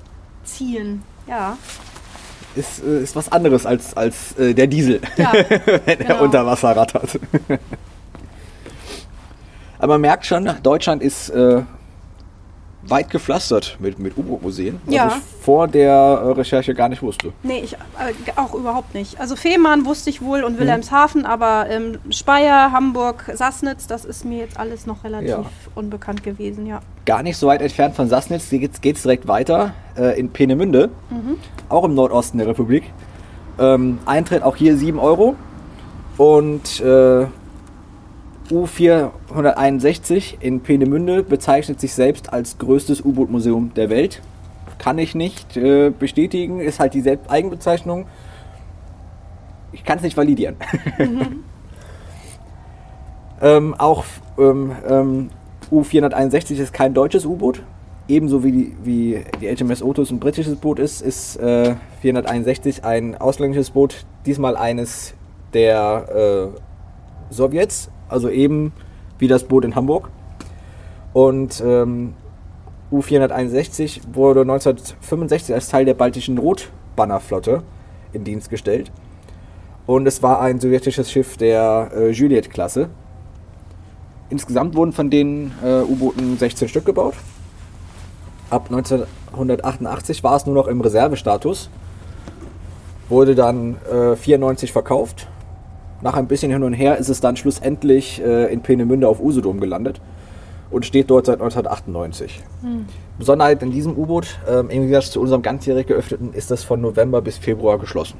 ziehen. 0.44 1.02
Ja. 1.28 1.58
Ist, 2.56 2.84
äh, 2.84 3.00
ist 3.02 3.16
was 3.16 3.32
anderes 3.32 3.66
als, 3.66 3.98
als 3.98 4.38
äh, 4.38 4.54
der 4.54 4.68
Diesel, 4.68 5.02
Ja, 5.18 5.32
wenn 5.34 5.88
er 5.88 5.96
genau. 5.96 6.24
unter 6.24 6.46
Wasser 6.46 6.76
rattert. 6.76 7.20
Aber 9.80 9.94
man 9.96 10.02
merkt 10.02 10.26
schon, 10.26 10.50
Deutschland 10.64 11.02
ist 11.02 11.30
äh, 11.30 11.62
weit 12.88 13.10
gepflastert 13.10 13.78
mit, 13.80 13.98
mit 14.00 14.18
U-Boot-Museen, 14.18 14.80
was 14.86 14.94
Ja. 14.96 15.08
ich 15.08 15.44
vor 15.44 15.68
der 15.68 15.92
äh, 15.94 16.32
Recherche 16.32 16.74
gar 16.74 16.90
nicht 16.90 17.02
wusste. 17.02 17.32
Nee, 17.44 17.62
ich 17.64 17.74
äh, 17.74 17.78
auch 18.36 18.54
überhaupt 18.54 18.94
nicht. 18.94 19.20
Also 19.20 19.36
Fehmarn 19.36 19.86
wusste 19.86 20.10
ich 20.10 20.22
wohl 20.22 20.44
und 20.44 20.60
Wilhelmshaven, 20.60 21.26
aber 21.26 21.68
ähm, 21.70 22.00
Speyer, 22.12 22.72
Hamburg, 22.72 23.32
Sassnitz, 23.34 23.88
das 23.88 24.04
ist 24.06 24.26
mir 24.26 24.40
jetzt 24.40 24.60
alles 24.60 24.86
noch 24.86 25.04
relativ 25.04 25.30
Ja. 25.30 25.46
unbekannt 25.76 26.24
gewesen, 26.24 26.66
ja. 26.66 26.82
Gar 27.06 27.24
nicht 27.24 27.38
so 27.38 27.48
weit 27.48 27.62
entfernt 27.62 27.96
von 27.96 28.08
Sassnitz 28.10 28.50
geht 28.50 28.74
es 28.96 29.02
direkt 29.02 29.28
weiter 29.28 29.74
äh, 29.98 30.20
in 30.20 30.30
Peenemünde, 30.30 30.90
auch 31.70 31.84
im 31.86 31.94
Nordosten 31.96 32.38
der 32.38 32.48
Republik. 32.48 32.84
Ähm, 33.60 34.00
Eintritt 34.06 34.44
auch 34.44 34.56
hier 34.56 34.76
7 34.78 35.00
Euro 35.00 35.36
und 36.18 36.80
äh, 36.82 37.26
U461 38.50 40.42
in 40.42 40.62
Peenemünde 40.62 41.24
bezeichnet 41.24 41.80
sich 41.80 41.94
selbst 41.94 42.32
als 42.34 42.58
größtes 42.58 43.04
U-Boot-Museum 43.04 43.74
der 43.74 43.90
Welt. 43.90 44.22
Kann 44.78 44.98
ich 44.98 45.16
nicht 45.16 45.56
äh, 45.56 45.92
bestätigen, 45.92 46.60
ist 46.60 46.80
halt 46.80 46.94
die 46.94 47.02
Selbst 47.02 47.30
Eigenbezeichnung. 47.30 48.06
Ich 49.72 49.84
kann 49.84 49.98
es 49.98 50.04
nicht 50.04 50.18
validieren. 50.18 50.56
ähm, 53.42 53.74
auch 53.78 54.04
ähm, 54.38 54.72
ähm, 54.88 55.30
U461 55.72 56.56
ist 56.56 56.74
kein 56.74 56.94
deutsches 56.94 57.26
U-Boot. 57.26 57.64
ebenso 58.08 58.44
wie 58.44 58.52
die, 58.52 58.76
wie 58.84 59.24
die 59.42 59.56
HMS 59.56 59.82
Otus 59.82 60.12
ein 60.12 60.20
britisches 60.20 60.56
Boot 60.58 60.80
ist, 60.80 61.02
ist 61.02 61.38
äh, 61.38 61.76
461 62.02 62.84
ein 62.84 63.16
ausländisches 63.16 63.72
Boot, 63.72 64.06
diesmal 64.26 64.58
eines 64.58 65.14
der 65.54 66.52
äh, 66.52 67.34
Sowjets, 67.34 67.90
also 68.14 68.30
eben 68.30 68.72
wie 69.20 69.28
das 69.28 69.44
Boot 69.44 69.66
in 69.66 69.76
Hamburg. 69.76 70.10
Und 71.12 71.62
ähm, 71.66 72.14
U-461 72.92 74.02
wurde 74.14 74.42
1965 74.42 75.54
als 75.54 75.68
Teil 75.68 75.86
der 75.86 75.96
baltischen 75.96 76.38
Rotbannerflotte 76.38 77.64
in 78.14 78.24
Dienst 78.24 78.50
gestellt. 78.50 78.92
Und 79.86 80.08
es 80.08 80.24
war 80.24 80.40
ein 80.40 80.60
sowjetisches 80.60 81.12
Schiff 81.12 81.36
der 81.38 81.92
äh, 81.94 82.10
Juliet-Klasse. 82.12 82.90
Insgesamt 84.30 84.76
wurden 84.76 84.94
von 84.94 85.10
den 85.10 85.52
äh, 85.64 85.82
U-Booten 85.82 86.38
16 86.38 86.70
Stück 86.70 86.86
gebaut. 86.86 87.16
Ab 88.50 88.68
1988 88.72 90.24
war 90.24 90.36
es 90.36 90.46
nur 90.46 90.56
noch 90.56 90.68
im 90.68 90.80
Reservestatus. 90.80 91.70
Wurde 93.10 93.36
dann 93.36 93.78
äh, 93.92 94.16
94 94.16 94.72
verkauft. 94.72 95.28
Nach 96.04 96.16
ein 96.16 96.28
bisschen 96.28 96.52
hin 96.52 96.64
und 96.64 96.74
her 96.74 96.98
ist 96.98 97.08
es 97.08 97.22
dann 97.22 97.38
schlussendlich 97.38 98.22
äh, 98.22 98.52
in 98.52 98.62
Peenemünde 98.62 99.08
auf 99.08 99.22
Usedom 99.22 99.62
gelandet 99.62 100.02
und 100.70 100.86
steht 100.86 101.10
dort 101.10 101.28
seit 101.28 101.36
1998. 101.36 102.42
Hm. 102.62 102.86
Besonderheit 103.18 103.64
in 103.64 103.72
diesem 103.72 103.98
U-Boot, 103.98 104.38
ähm, 104.50 104.70
im 104.70 104.82
Gegensatz 104.82 105.12
zu 105.12 105.22
unserem 105.22 105.42
ganzjährig 105.42 105.88
geöffneten, 105.88 106.34
ist 106.34 106.52
das 106.52 106.66
von 106.66 106.82
November 106.82 107.22
bis 107.22 107.38
Februar 107.38 107.80
geschlossen. 107.80 108.18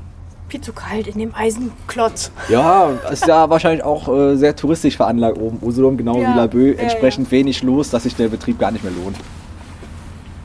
Viel 0.48 0.62
zu 0.62 0.72
kalt 0.72 1.08
in 1.08 1.20
dem 1.20 1.36
Eisenklotz. 1.36 2.32
Ja, 2.48 2.92
ist 3.12 3.28
ja 3.28 3.50
wahrscheinlich 3.50 3.84
auch 3.84 4.08
äh, 4.08 4.38
sehr 4.38 4.56
touristisch 4.56 4.96
veranlagt 4.96 5.38
oben. 5.38 5.60
Usedom, 5.62 5.98
genau 5.98 6.22
ja, 6.22 6.32
wie 6.32 6.38
Laboe, 6.38 6.78
entsprechend 6.78 7.28
ja. 7.28 7.32
wenig 7.32 7.64
los, 7.64 7.90
dass 7.90 8.04
sich 8.04 8.16
der 8.16 8.30
Betrieb 8.30 8.60
gar 8.60 8.72
nicht 8.72 8.86
mehr 8.86 8.94
lohnt. 8.94 9.18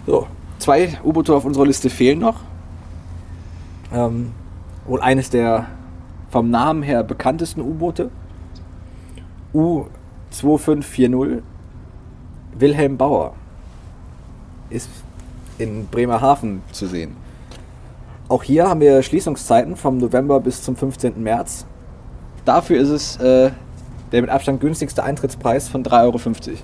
So, 0.08 0.26
zwei 0.58 0.98
U-Boote 1.04 1.32
auf 1.32 1.44
unserer 1.44 1.66
Liste 1.66 1.88
fehlen 1.88 2.18
noch. 2.18 2.40
Ähm, 3.94 4.32
wohl 4.86 5.00
eines 5.00 5.30
der 5.30 5.66
vom 6.30 6.50
Namen 6.50 6.82
her 6.82 7.02
bekanntesten 7.02 7.60
U-Boote. 7.60 8.10
U-2540 9.54 11.42
Wilhelm 12.58 12.96
Bauer 12.96 13.34
ist 14.70 14.90
in 15.58 15.86
Bremerhaven 15.86 16.62
zu 16.72 16.86
sehen. 16.86 17.16
Auch 18.28 18.42
hier 18.42 18.68
haben 18.68 18.80
wir 18.80 19.02
Schließungszeiten 19.02 19.76
vom 19.76 19.98
November 19.98 20.40
bis 20.40 20.62
zum 20.62 20.76
15. 20.76 21.22
März. 21.22 21.64
Dafür 22.44 22.78
ist 22.80 22.90
es 22.90 23.16
äh, 23.16 23.50
der 24.12 24.20
mit 24.22 24.30
Abstand 24.30 24.60
günstigste 24.60 25.02
Eintrittspreis 25.02 25.68
von 25.68 25.84
3,50 25.84 26.02
Euro. 26.02 26.58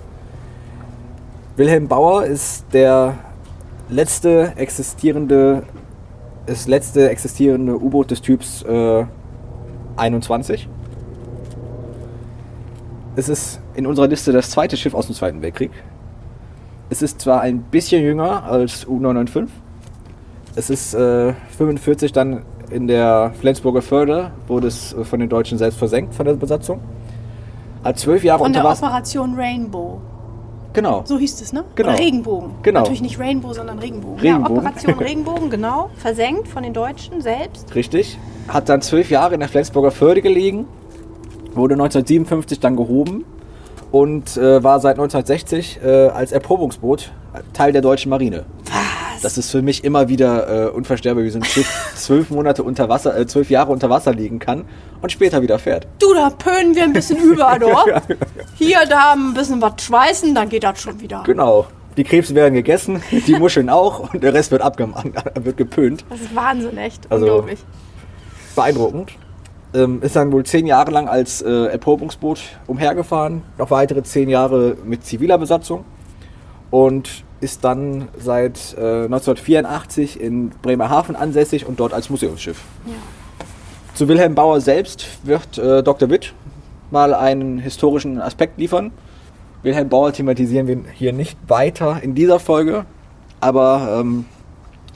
Wilhelm 1.57 1.88
Bauer 1.88 2.24
ist 2.24 2.64
der 2.72 3.14
letzte 3.88 4.53
existierende, 4.57 5.62
letzte 6.66 7.11
existierende 7.11 7.81
U-Boot 7.81 8.11
des 8.11 8.20
Typs 8.22 8.62
äh, 8.62 9.05
21. 9.96 10.68
Es 13.16 13.28
ist 13.28 13.61
in 13.74 13.87
unserer 13.87 14.09
Liste 14.09 14.33
das 14.33 14.50
zweite 14.50 14.76
Schiff 14.76 14.94
aus 14.94 15.07
dem 15.07 15.14
Zweiten 15.14 15.40
Weltkrieg. 15.42 15.70
Es 16.90 17.02
ist 17.02 17.20
zwar 17.20 17.40
ein 17.40 17.61
bisschen 17.62 18.02
jünger 18.02 18.44
als 18.44 18.87
U995. 18.87 19.48
Es 20.57 20.70
ist 20.70 20.94
äh, 20.94 21.33
45 21.57 22.12
dann 22.12 22.42
in 22.70 22.87
der 22.87 23.33
Flensburger 23.40 23.83
Förde, 23.83 24.30
wurde 24.46 24.68
es 24.68 24.92
äh, 24.92 25.04
von 25.04 25.20
den 25.20 25.28
Deutschen 25.28 25.59
selbst 25.59 25.78
versenkt 25.78 26.14
von 26.14 26.26
der 26.26 26.35
Besatzung. 26.35 26.80
Hat 27.83 27.98
zwölf 27.98 28.24
Jahre 28.24 28.40
Von 28.40 28.52
der 28.52 28.64
Operation 28.64 29.35
Rainbow. 29.37 30.00
Genau. 30.74 31.02
So 31.06 31.18
hieß 31.18 31.40
es, 31.40 31.52
ne? 31.52 31.64
Genau. 31.76 31.90
Oder 31.90 31.98
Regenbogen. 31.98 32.50
Genau. 32.62 32.80
Natürlich 32.80 33.00
nicht 33.00 33.18
Rainbow, 33.18 33.52
sondern 33.52 33.78
Regenbogen. 33.78 34.18
Regenbogen. 34.18 34.54
Ja, 34.56 34.60
Operation 34.60 34.98
Regenbogen, 34.98 35.50
genau. 35.50 35.90
Versenkt 35.96 36.48
von 36.48 36.62
den 36.64 36.74
Deutschen 36.74 37.22
selbst. 37.22 37.74
Richtig. 37.74 38.18
Hat 38.48 38.68
dann 38.68 38.82
zwölf 38.82 39.08
Jahre 39.10 39.34
in 39.34 39.40
der 39.40 39.48
Flensburger 39.48 39.92
Förde 39.92 40.20
gelegen. 40.20 40.66
Wurde 41.54 41.74
1957 41.74 42.58
dann 42.58 42.76
gehoben 42.76 43.24
und 43.92 44.37
äh, 44.37 44.62
war 44.64 44.80
seit 44.80 44.96
1960 44.96 45.78
äh, 45.82 46.08
als 46.08 46.32
Erprobungsboot 46.32 47.12
Teil 47.52 47.72
der 47.72 47.80
deutschen 47.80 48.10
Marine. 48.10 48.44
Das 49.24 49.38
ist 49.38 49.50
für 49.50 49.62
mich 49.62 49.84
immer 49.84 50.10
wieder 50.10 50.66
äh, 50.66 50.68
unvorstellbar, 50.68 51.24
wie 51.24 51.30
so 51.30 51.38
ein 51.38 51.44
Schiff 51.44 51.66
zwölf 51.96 52.28
Monate 52.28 52.62
unter 52.62 52.90
Wasser, 52.90 53.18
äh, 53.18 53.26
zwölf 53.26 53.48
Jahre 53.48 53.72
unter 53.72 53.88
Wasser 53.88 54.12
liegen 54.12 54.38
kann 54.38 54.66
und 55.00 55.10
später 55.10 55.40
wieder 55.40 55.58
fährt. 55.58 55.87
Du, 55.98 56.12
da 56.12 56.28
pönen 56.28 56.74
wir 56.74 56.84
ein 56.84 56.92
bisschen 56.92 57.16
über, 57.16 57.58
doch. 57.60 57.87
Hier, 58.56 58.84
da 58.87 59.14
ein 59.14 59.32
bisschen 59.32 59.62
was 59.62 59.82
schweißen, 59.82 60.34
dann 60.34 60.50
geht 60.50 60.62
das 60.62 60.78
schon 60.78 61.00
wieder. 61.00 61.22
Genau. 61.24 61.66
Die 61.96 62.04
Krebse 62.04 62.34
werden 62.34 62.52
gegessen, 62.52 63.02
die 63.10 63.37
Muscheln 63.37 63.70
auch 63.70 64.12
und 64.12 64.22
der 64.22 64.34
Rest 64.34 64.50
wird 64.50 64.60
abgemacht, 64.60 65.06
wird 65.42 65.56
gepönt. 65.56 66.04
Das 66.10 66.20
ist 66.20 66.34
Wahnsinn, 66.34 66.76
echt. 66.76 67.10
Also, 67.10 67.24
Unglaublich. 67.24 67.60
Beeindruckend. 68.54 69.12
Ähm, 69.72 70.02
ist 70.02 70.16
dann 70.16 70.32
wohl 70.32 70.44
zehn 70.44 70.66
Jahre 70.66 70.90
lang 70.90 71.08
als 71.08 71.40
äh, 71.40 71.48
Erprobungsboot 71.48 72.40
umhergefahren, 72.66 73.42
noch 73.56 73.70
weitere 73.70 74.02
zehn 74.02 74.28
Jahre 74.28 74.76
mit 74.84 75.06
ziviler 75.06 75.38
Besatzung 75.38 75.87
und 76.70 77.24
ist 77.44 77.62
dann 77.62 78.09
seit 78.18 78.74
äh, 78.78 79.04
1984 79.04 80.18
in 80.18 80.48
Bremerhaven 80.62 81.14
ansässig 81.14 81.66
und 81.66 81.78
dort 81.78 81.92
als 81.92 82.09
Museumsschiff. 82.09 82.62
Ja. 82.87 82.94
Zu 83.94 84.09
Wilhelm 84.09 84.35
Bauer 84.35 84.62
selbst 84.62 85.07
wird 85.24 85.59
äh, 85.59 85.83
Dr. 85.83 86.09
Witt 86.09 86.33
mal 86.90 87.12
einen 87.12 87.59
historischen 87.59 88.18
Aspekt 88.18 88.59
liefern. 88.59 88.92
Wilhelm 89.62 89.90
Bauer 89.90 90.12
thematisieren 90.12 90.66
wir 90.66 90.78
hier 90.94 91.12
nicht 91.12 91.38
weiter 91.46 92.02
in 92.02 92.14
dieser 92.14 92.40
Folge, 92.40 92.87
aber 93.40 94.00
ähm, 94.00 94.24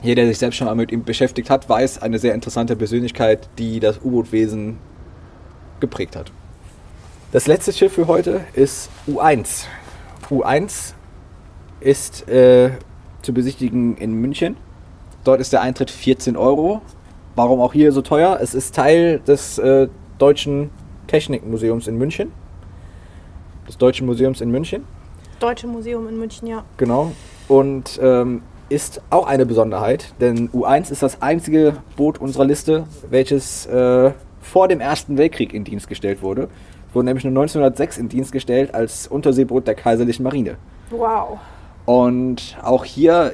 jeder, 0.01 0.23
der 0.23 0.31
sich 0.31 0.39
selbst 0.39 0.57
schon 0.57 0.65
mal 0.65 0.75
mit 0.75 0.91
ihm 0.91 1.03
beschäftigt 1.03 1.51
hat, 1.51 1.69
weiß, 1.69 2.01
eine 2.01 2.17
sehr 2.17 2.33
interessante 2.33 2.75
Persönlichkeit, 2.75 3.47
die 3.59 3.79
das 3.79 3.99
U-Boot-Wesen 4.03 4.77
geprägt 5.79 6.15
hat. 6.15 6.31
Das 7.31 7.45
letzte 7.45 7.73
Schiff 7.73 7.93
für 7.93 8.07
heute 8.07 8.41
ist 8.53 8.89
U1. 9.07 9.65
U1 10.31 10.93
ist 11.79 12.27
äh, 12.29 12.71
zu 13.21 13.33
besichtigen 13.33 13.97
in 13.97 14.13
München. 14.13 14.57
Dort 15.23 15.39
ist 15.41 15.53
der 15.53 15.61
Eintritt 15.61 15.91
14 15.91 16.37
Euro. 16.37 16.81
Warum 17.35 17.61
auch 17.61 17.73
hier 17.73 17.91
so 17.91 18.01
teuer? 18.01 18.39
Es 18.41 18.53
ist 18.53 18.75
Teil 18.75 19.19
des 19.19 19.57
äh, 19.57 19.87
Deutschen 20.17 20.69
Technikmuseums 21.07 21.87
in 21.87 21.97
München. 21.97 22.31
Des 23.67 23.77
Deutschen 23.77 24.05
Museums 24.05 24.41
in 24.41 24.51
München. 24.51 24.83
Deutsche 25.39 25.67
Museum 25.67 26.07
in 26.09 26.17
München, 26.17 26.47
ja. 26.47 26.63
Genau. 26.77 27.11
Und 27.47 27.99
ähm, 28.01 28.41
ist 28.69 29.01
auch 29.09 29.25
eine 29.25 29.45
Besonderheit, 29.45 30.13
denn 30.19 30.49
U1 30.49 30.91
ist 30.91 31.01
das 31.01 31.21
einzige 31.21 31.77
Boot 31.95 32.19
unserer 32.19 32.45
Liste, 32.45 32.85
welches 33.09 33.65
äh, 33.65 34.11
vor 34.41 34.67
dem 34.67 34.79
Ersten 34.79 35.17
Weltkrieg 35.17 35.53
in 35.53 35.63
Dienst 35.63 35.87
gestellt 35.87 36.21
wurde. 36.21 36.49
Es 36.89 36.95
wurde 36.95 37.05
nämlich 37.05 37.23
nur 37.23 37.31
1906 37.31 37.97
in 37.97 38.09
Dienst 38.09 38.31
gestellt 38.31 38.73
als 38.73 39.07
Unterseeboot 39.07 39.67
der 39.67 39.75
Kaiserlichen 39.75 40.23
Marine. 40.23 40.57
Wow. 40.89 41.39
Und 41.89 42.55
auch 42.61 42.85
hier 42.85 43.31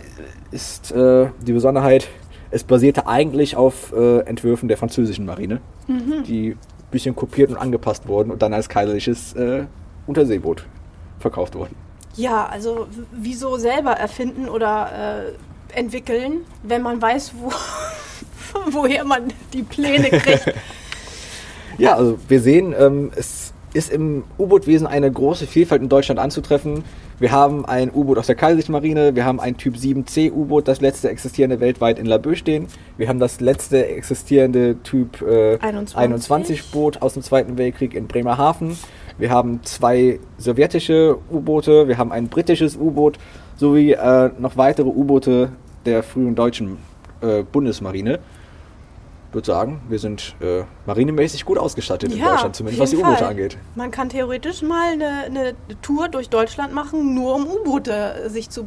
ist 0.51 0.93
äh, 0.93 1.27
die 1.45 1.51
Besonderheit, 1.51 2.07
es 2.51 2.63
basierte 2.63 3.05
eigentlich 3.05 3.57
auf 3.57 3.91
äh, 3.91 4.19
Entwürfen 4.19 4.69
der 4.69 4.77
französischen 4.77 5.25
Marine, 5.25 5.59
Mhm. 5.87 6.23
die 6.23 6.51
ein 6.51 6.57
bisschen 6.89 7.17
kopiert 7.17 7.49
und 7.49 7.57
angepasst 7.57 8.07
wurden 8.07 8.31
und 8.31 8.41
dann 8.41 8.53
als 8.53 8.69
kaiserliches 8.69 9.33
äh, 9.33 9.65
Unterseeboot 10.07 10.65
verkauft 11.19 11.55
wurden. 11.55 11.75
Ja, 12.15 12.45
also 12.45 12.87
wieso 13.11 13.57
selber 13.57 13.91
erfinden 13.91 14.47
oder 14.47 15.25
äh, 15.73 15.77
entwickeln, 15.77 16.45
wenn 16.63 16.81
man 16.81 17.01
weiß, 17.01 17.33
wo, 17.37 17.51
woher 18.71 19.03
man 19.03 19.33
die 19.51 19.63
Pläne 19.63 20.11
kriegt. 20.11 20.53
Ja, 21.77 21.97
also 21.97 22.17
wir 22.29 22.39
sehen, 22.39 22.73
ähm, 22.79 23.11
es 23.17 23.51
ist 23.75 23.91
im 23.91 24.23
U-Boot-Wesen 24.39 24.87
eine 24.87 25.11
große 25.11 25.47
Vielfalt 25.47 25.81
in 25.81 25.89
Deutschland 25.89 26.17
anzutreffen. 26.17 26.85
Wir 27.19 27.31
haben 27.31 27.65
ein 27.65 27.91
U-Boot 27.93 28.17
aus 28.17 28.27
der 28.27 28.35
Kaiserlichen 28.35 28.71
Marine, 28.71 29.15
wir 29.15 29.25
haben 29.25 29.41
ein 29.41 29.57
Typ 29.57 29.75
7C 29.75 30.31
U-Boot, 30.31 30.67
das 30.67 30.79
letzte 30.79 31.09
existierende 31.09 31.59
weltweit 31.59 31.99
in 31.99 32.05
Laboe 32.05 32.37
stehen. 32.37 32.67
Wir 32.97 33.09
haben 33.09 33.19
das 33.19 33.41
letzte 33.41 33.85
existierende 33.87 34.81
Typ 34.83 35.21
äh, 35.21 35.57
21. 35.59 35.97
21 35.97 36.71
Boot 36.71 37.01
aus 37.01 37.13
dem 37.13 37.23
Zweiten 37.23 37.57
Weltkrieg 37.57 37.93
in 37.93 38.07
Bremerhaven. 38.07 38.77
Wir 39.17 39.29
haben 39.29 39.61
zwei 39.63 40.19
sowjetische 40.37 41.17
U-Boote, 41.29 41.89
wir 41.89 41.97
haben 41.97 42.13
ein 42.13 42.29
britisches 42.29 42.77
U-Boot 42.77 43.19
sowie 43.57 43.91
äh, 43.91 44.29
noch 44.39 44.55
weitere 44.55 44.87
U-Boote 44.87 45.49
der 45.85 46.01
frühen 46.01 46.35
deutschen 46.35 46.77
äh, 47.21 47.43
Bundesmarine. 47.43 48.19
Ich 49.35 49.37
würde 49.37 49.47
sagen, 49.47 49.81
wir 49.89 49.99
sind 49.99 50.33
äh, 50.39 50.63
marinemäßig 50.85 51.43
gut 51.43 51.57
ausgestattet 51.57 52.13
in 52.13 52.19
Ja, 52.19 52.29
Deutschland, 52.31 52.55
zumindest 52.55 52.81
was 52.81 52.89
die 52.91 52.95
U-Boote 52.95 53.27
angeht. 53.27 53.57
Man 53.75 53.91
kann 53.91 54.07
theoretisch 54.07 54.61
mal 54.61 54.93
eine, 54.93 55.23
eine 55.25 55.55
Tour 55.81 56.07
durch 56.07 56.29
Deutschland 56.29 56.73
machen, 56.73 57.13
nur 57.13 57.35
um 57.35 57.45
U-Boote 57.45 58.29
sich 58.29 58.49
zu 58.49 58.63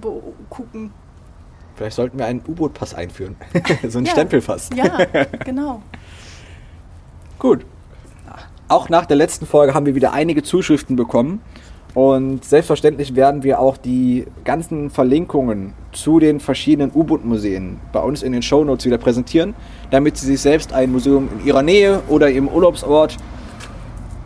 gucken. 0.50 0.92
Vielleicht 1.74 1.96
sollten 1.96 2.18
wir 2.18 2.26
einen 2.26 2.42
U-Boot-Pass 2.46 2.92
einführen. 2.92 3.36
so 3.88 3.96
ein 3.98 4.04
Ja. 4.04 4.10
Stempelpass. 4.12 4.68
Ja, 4.76 4.98
genau. 5.46 5.80
Gut. 7.38 7.64
Auch 8.68 8.90
nach 8.90 9.06
der 9.06 9.16
letzten 9.16 9.46
Folge 9.46 9.72
haben 9.72 9.86
wir 9.86 9.94
wieder 9.94 10.12
einige 10.12 10.42
Zuschriften 10.42 10.96
bekommen. 10.96 11.40
Und 11.98 12.44
selbstverständlich 12.44 13.16
werden 13.16 13.42
wir 13.42 13.58
auch 13.58 13.76
die 13.76 14.24
ganzen 14.44 14.88
Verlinkungen 14.88 15.74
zu 15.90 16.20
den 16.20 16.38
verschiedenen 16.38 16.92
U-Boot-Museen 16.94 17.80
bei 17.92 17.98
uns 17.98 18.22
in 18.22 18.30
den 18.30 18.40
Shownotes 18.40 18.86
wieder 18.86 18.98
präsentieren, 18.98 19.56
damit 19.90 20.16
Sie 20.16 20.26
sich 20.26 20.40
selbst 20.40 20.72
ein 20.72 20.92
Museum 20.92 21.28
in 21.36 21.44
Ihrer 21.48 21.64
Nähe 21.64 22.00
oder 22.06 22.30
Ihrem 22.30 22.46
Urlaubsort 22.46 23.16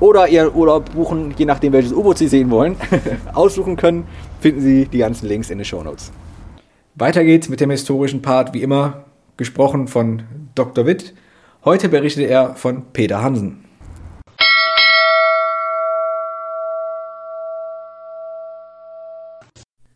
oder 0.01 0.29
Ihren 0.29 0.55
Urlaub 0.55 0.93
buchen, 0.93 1.33
je 1.39 1.47
nachdem 1.47 1.73
welches 1.73 1.95
U-Boot 1.95 2.19
Sie 2.19 2.29
sehen 2.29 2.51
wollen, 2.51 2.77
aussuchen 3.33 3.77
können, 3.77 4.05
finden 4.41 4.61
Sie 4.61 4.85
die 4.85 4.99
ganzen 4.99 5.27
Links 5.27 5.49
in 5.49 5.57
den 5.57 5.65
Shownotes. 5.65 6.13
Weiter 6.95 7.25
geht's 7.25 7.49
mit 7.49 7.63
dem 7.63 7.71
historischen 7.71 8.21
Part, 8.21 8.53
wie 8.53 8.61
immer, 8.61 9.05
gesprochen 9.39 9.89
von 9.89 10.25
Dr. 10.55 10.85
Witt. 10.85 11.15
Heute 11.65 11.89
berichtet 11.89 12.29
er 12.29 12.55
von 12.55 12.83
Peter 12.93 13.23
Hansen. 13.23 13.65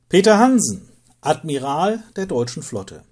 Peter 0.09 0.39
Hansen, 0.39 0.83
Admiral 1.21 2.05
der 2.15 2.27
deutschen 2.27 2.63
Flotte. 2.63 3.03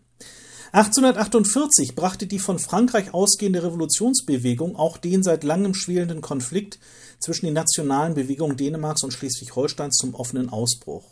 1848 0.70 1.96
brachte 1.96 2.28
die 2.28 2.38
von 2.38 2.61
Frankreich 2.61 3.12
ausgehende 3.12 3.64
Revolutionsbewegung 3.64 4.76
auch 4.76 4.96
den 4.96 5.24
seit 5.24 5.42
langem 5.42 5.74
schwelenden 5.74 6.20
Konflikt 6.20 6.78
zwischen 7.18 7.46
den 7.46 7.54
nationalen 7.54 8.14
Bewegungen 8.14 8.57
Dänemarks 8.57 9.02
und 9.02 9.12
Schleswig-Holsteins 9.12 9.96
zum 9.96 10.14
offenen 10.14 10.50
Ausbruch. 10.50 11.11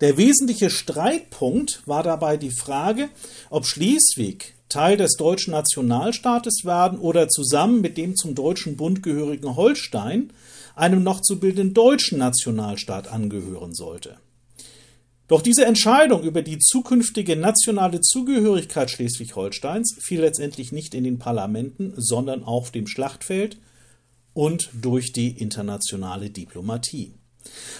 Der 0.00 0.16
wesentliche 0.16 0.70
Streitpunkt 0.70 1.82
war 1.84 2.02
dabei 2.02 2.38
die 2.38 2.50
Frage, 2.50 3.10
ob 3.50 3.66
Schleswig 3.66 4.54
Teil 4.70 4.96
des 4.96 5.16
deutschen 5.18 5.50
Nationalstaates 5.50 6.64
werden 6.64 6.98
oder 6.98 7.28
zusammen 7.28 7.82
mit 7.82 7.98
dem 7.98 8.16
zum 8.16 8.34
Deutschen 8.34 8.78
Bund 8.78 9.02
gehörigen 9.02 9.56
Holstein 9.56 10.32
einem 10.74 11.02
noch 11.02 11.20
zu 11.20 11.38
bildenden 11.38 11.74
deutschen 11.74 12.16
Nationalstaat 12.16 13.08
angehören 13.08 13.74
sollte. 13.74 14.16
Doch 15.28 15.42
diese 15.42 15.66
Entscheidung 15.66 16.22
über 16.22 16.40
die 16.40 16.58
zukünftige 16.58 17.36
nationale 17.36 18.00
Zugehörigkeit 18.00 18.90
Schleswig-Holsteins 18.90 19.96
fiel 20.00 20.22
letztendlich 20.22 20.72
nicht 20.72 20.94
in 20.94 21.04
den 21.04 21.18
Parlamenten, 21.18 21.92
sondern 21.96 22.42
auf 22.44 22.70
dem 22.70 22.86
Schlachtfeld 22.86 23.58
und 24.32 24.70
durch 24.72 25.12
die 25.12 25.38
internationale 25.38 26.30
Diplomatie. 26.30 27.12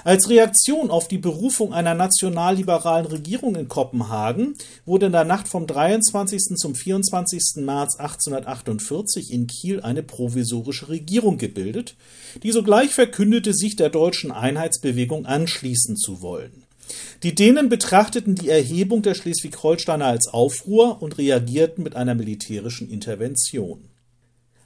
Als 0.05 0.29
Reaktion 0.29 0.91
auf 0.91 1.09
die 1.09 1.19
Berufung 1.19 1.73
einer 1.73 1.95
nationalliberalen 1.95 3.07
Regierung 3.07 3.57
in 3.57 3.69
Kopenhagen 3.69 4.55
wurde 4.85 5.07
in 5.07 5.13
der 5.13 5.25
Nacht 5.25 5.49
vom 5.49 5.67
23. 5.67 6.57
zum 6.57 6.75
24. 6.75 7.65
März 7.65 7.97
1848 7.97 9.31
in 9.31 9.47
Kiel 9.47 9.81
eine 9.81 10.03
provisorische 10.03 10.89
Regierung 10.89 11.39
gebildet, 11.39 11.97
die 12.43 12.53
sogleich 12.53 12.91
verkündete, 12.91 13.55
sich 13.55 13.77
der 13.77 13.91
deutschen 13.91 14.33
Einheitsbewegung 14.33 15.27
anschließen 15.27 15.97
zu 15.97 16.23
wollen. 16.23 16.68
Die 17.23 17.35
Dänen 17.35 17.69
betrachteten 17.69 18.35
die 18.35 18.49
Erhebung 18.49 19.03
der 19.03 19.15
Schleswig-Holsteiner 19.15 20.07
als 20.07 20.29
Aufruhr 20.29 21.03
und 21.03 21.19
reagierten 21.19 21.83
mit 21.83 21.97
einer 21.97 22.15
militärischen 22.15 22.91
Intervention. 22.91 23.89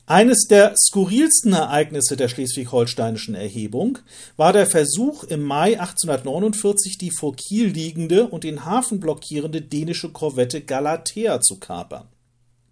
Eines 0.06 0.46
der 0.48 0.74
skurrilsten 0.76 1.52
Ereignisse 1.52 2.16
der 2.16 2.28
schleswig-holsteinischen 2.28 3.34
Erhebung 3.34 3.98
war 4.36 4.52
der 4.52 4.66
Versuch, 4.66 5.24
im 5.24 5.42
Mai 5.42 5.80
1849 5.80 6.98
die 6.98 7.12
vor 7.12 7.36
Kiel 7.36 7.68
liegende 7.68 8.26
und 8.26 8.44
den 8.44 8.64
Hafen 8.64 8.98
blockierende 8.98 9.62
dänische 9.62 10.10
Korvette 10.10 10.60
Galatea 10.60 11.40
zu 11.40 11.58
kapern. 11.60 12.08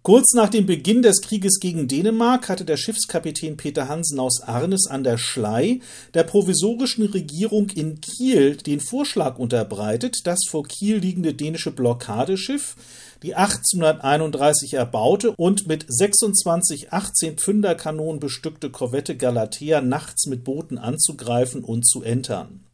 Kurz 0.03 0.33
nach 0.33 0.49
dem 0.49 0.65
Beginn 0.65 1.03
des 1.03 1.21
Krieges 1.21 1.59
gegen 1.59 1.87
Dänemark 1.87 2.49
hatte 2.49 2.65
der 2.65 2.77
Schiffskapitän 2.77 3.55
Peter 3.55 3.87
Hansen 3.87 4.19
aus 4.19 4.41
Arnes 4.41 4.87
an 4.87 5.03
der 5.03 5.19
Schlei 5.19 5.79
der 6.15 6.23
provisorischen 6.23 7.05
Regierung 7.05 7.69
in 7.69 8.01
Kiel 8.01 8.55
den 8.55 8.79
Vorschlag 8.79 9.37
unterbreitet, 9.37 10.21
das 10.25 10.39
vor 10.49 10.63
Kiel 10.63 10.97
liegende 10.97 11.35
dänische 11.35 11.69
Blockadeschiff, 11.69 12.77
die 13.21 13.35
1831 13.35 14.73
erbaute 14.73 15.35
und 15.37 15.67
mit 15.67 15.85
26 15.87 16.91
18-Pfünder-Kanonen 16.91 18.19
bestückte 18.19 18.71
Korvette 18.71 19.15
Galatea 19.15 19.81
nachts 19.81 20.25
mit 20.25 20.43
Booten 20.43 20.79
anzugreifen 20.79 21.63
und 21.63 21.87
zu 21.87 22.01
entern. 22.01 22.70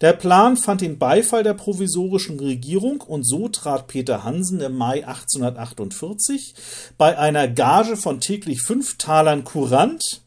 Der 0.00 0.12
Plan 0.12 0.56
fand 0.56 0.80
den 0.80 0.98
Beifall 0.98 1.44
der 1.44 1.54
provisorischen 1.54 2.40
Regierung 2.40 3.00
und 3.00 3.22
so 3.22 3.48
trat 3.48 3.86
Peter 3.86 4.24
Hansen 4.24 4.60
im 4.60 4.76
Mai 4.76 5.06
1848 5.06 6.54
bei 6.98 7.16
einer 7.16 7.46
Gage 7.46 7.96
von 7.96 8.20
täglich 8.20 8.62
fünf 8.62 8.96
Talern 8.98 9.44
kurant 9.44 10.22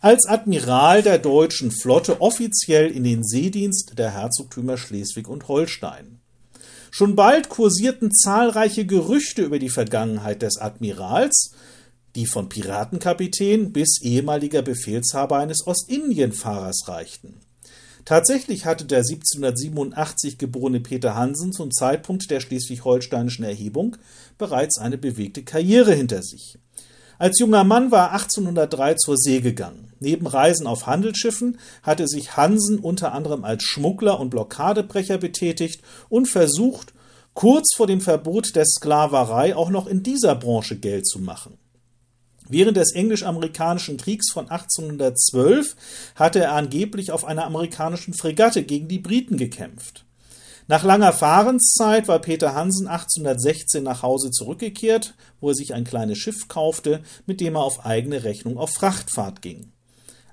als 0.00 0.26
Admiral 0.26 1.02
der 1.02 1.18
deutschen 1.18 1.72
Flotte 1.72 2.20
offiziell 2.20 2.90
in 2.90 3.02
den 3.02 3.24
Seedienst 3.24 3.98
der 3.98 4.12
Herzogtümer 4.12 4.76
Schleswig 4.76 5.26
und 5.26 5.48
Holstein. 5.48 6.20
Schon 6.92 7.16
bald 7.16 7.48
kursierten 7.48 8.12
zahlreiche 8.12 8.86
Gerüchte 8.86 9.42
über 9.42 9.58
die 9.58 9.68
Vergangenheit 9.68 10.42
des 10.42 10.58
Admirals, 10.58 11.50
die 12.14 12.26
von 12.26 12.48
Piratenkapitän 12.48 13.72
bis 13.72 14.00
ehemaliger 14.00 14.62
Befehlshaber 14.62 15.38
eines 15.38 15.66
Ostindienfahrers 15.66 16.84
reichten. 16.86 17.34
Tatsächlich 18.06 18.66
hatte 18.66 18.84
der 18.84 19.00
1787 19.00 20.38
geborene 20.38 20.78
Peter 20.78 21.16
Hansen 21.16 21.52
zum 21.52 21.72
Zeitpunkt 21.72 22.30
der 22.30 22.38
schleswig-holsteinischen 22.38 23.44
Erhebung 23.44 23.96
bereits 24.38 24.78
eine 24.78 24.96
bewegte 24.96 25.42
Karriere 25.42 25.92
hinter 25.92 26.22
sich. 26.22 26.56
Als 27.18 27.40
junger 27.40 27.64
Mann 27.64 27.90
war 27.90 28.10
er 28.10 28.12
1803 28.12 28.94
zur 28.94 29.16
See 29.16 29.40
gegangen. 29.40 29.92
Neben 29.98 30.28
Reisen 30.28 30.68
auf 30.68 30.86
Handelsschiffen 30.86 31.58
hatte 31.82 32.06
sich 32.06 32.36
Hansen 32.36 32.78
unter 32.78 33.12
anderem 33.12 33.44
als 33.44 33.64
Schmuggler 33.64 34.20
und 34.20 34.30
Blockadebrecher 34.30 35.18
betätigt 35.18 35.82
und 36.08 36.26
versucht, 36.26 36.94
kurz 37.34 37.74
vor 37.74 37.88
dem 37.88 38.00
Verbot 38.00 38.54
der 38.54 38.66
Sklaverei 38.66 39.56
auch 39.56 39.70
noch 39.70 39.88
in 39.88 40.04
dieser 40.04 40.36
Branche 40.36 40.76
Geld 40.78 41.08
zu 41.08 41.18
machen. 41.18 41.58
Während 42.48 42.76
des 42.76 42.92
englisch-amerikanischen 42.92 43.96
Kriegs 43.96 44.30
von 44.32 44.48
1812 44.48 45.76
hatte 46.14 46.40
er 46.40 46.52
angeblich 46.52 47.10
auf 47.10 47.24
einer 47.24 47.44
amerikanischen 47.44 48.14
Fregatte 48.14 48.62
gegen 48.62 48.88
die 48.88 48.98
Briten 48.98 49.36
gekämpft. 49.36 50.04
Nach 50.68 50.82
langer 50.82 51.12
Fahrenszeit 51.12 52.08
war 52.08 52.18
Peter 52.18 52.54
Hansen 52.54 52.88
1816 52.88 53.84
nach 53.84 54.02
Hause 54.02 54.30
zurückgekehrt, 54.32 55.14
wo 55.40 55.50
er 55.50 55.54
sich 55.54 55.74
ein 55.74 55.84
kleines 55.84 56.18
Schiff 56.18 56.48
kaufte, 56.48 57.02
mit 57.24 57.40
dem 57.40 57.54
er 57.54 57.62
auf 57.62 57.86
eigene 57.86 58.24
Rechnung 58.24 58.58
auf 58.58 58.70
Frachtfahrt 58.70 59.42
ging. 59.42 59.72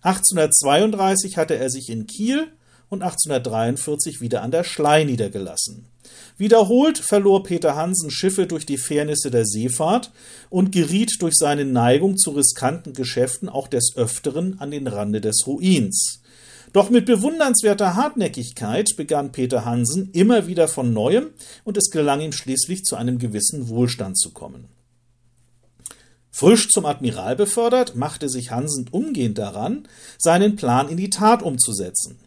1832 0.02 1.38
hatte 1.38 1.56
er 1.56 1.70
sich 1.70 1.90
in 1.90 2.08
Kiel 2.08 2.52
und 2.90 3.04
1843 3.04 4.22
wieder 4.22 4.42
an 4.42 4.52
der 4.52 4.64
Schlei 4.64 5.04
niedergelassen. 5.04 5.86
Wiederholt 6.38 6.98
verlor 6.98 7.44
Peter 7.44 7.76
Hansen 7.76 8.12
Schiffe 8.12 8.48
durch 8.48 8.66
die 8.66 8.78
Fairnisse 8.78 9.32
der 9.32 9.46
Seefahrt 9.46 10.12
und 10.50 10.72
geriet 10.72 11.22
durch 11.22 11.36
seine 11.36 11.66
Neigung 11.66 12.18
zu 12.18 12.32
riskanten 12.32 12.94
Geschäften 12.94 13.50
auch 13.50 13.68
des 13.68 13.94
Öfteren 13.96 14.60
an 14.60 14.72
den 14.72 14.88
Rande 14.88 15.22
des 15.22 15.46
Ruins. 15.48 16.22
Doch 16.74 16.90
mit 16.90 17.06
bewundernswerter 17.06 17.96
Hartnäckigkeit 17.96 18.90
begann 18.98 19.32
Peter 19.32 19.64
Hansen 19.64 20.10
immer 20.12 20.48
wieder 20.48 20.68
von 20.68 20.92
neuem 20.92 21.28
und 21.64 21.78
es 21.78 21.92
gelang 21.92 22.20
ihm 22.20 22.32
schließlich 22.32 22.84
zu 22.84 22.96
einem 22.96 23.20
gewissen 23.20 23.70
Wohlstand 23.70 24.18
zu 24.18 24.32
kommen. 24.32 24.68
Frisch 26.32 26.70
zum 26.70 26.88
Admiral 26.88 27.36
befördert, 27.36 27.96
machte 27.96 28.28
sich 28.28 28.50
Hansen 28.50 28.90
umgehend 28.90 29.38
daran, 29.38 29.88
seinen 30.18 30.56
Plan 30.56 30.90
in 30.90 30.98
die 30.98 31.12
Tat 31.12 31.44
umzusetzen. 31.44 32.18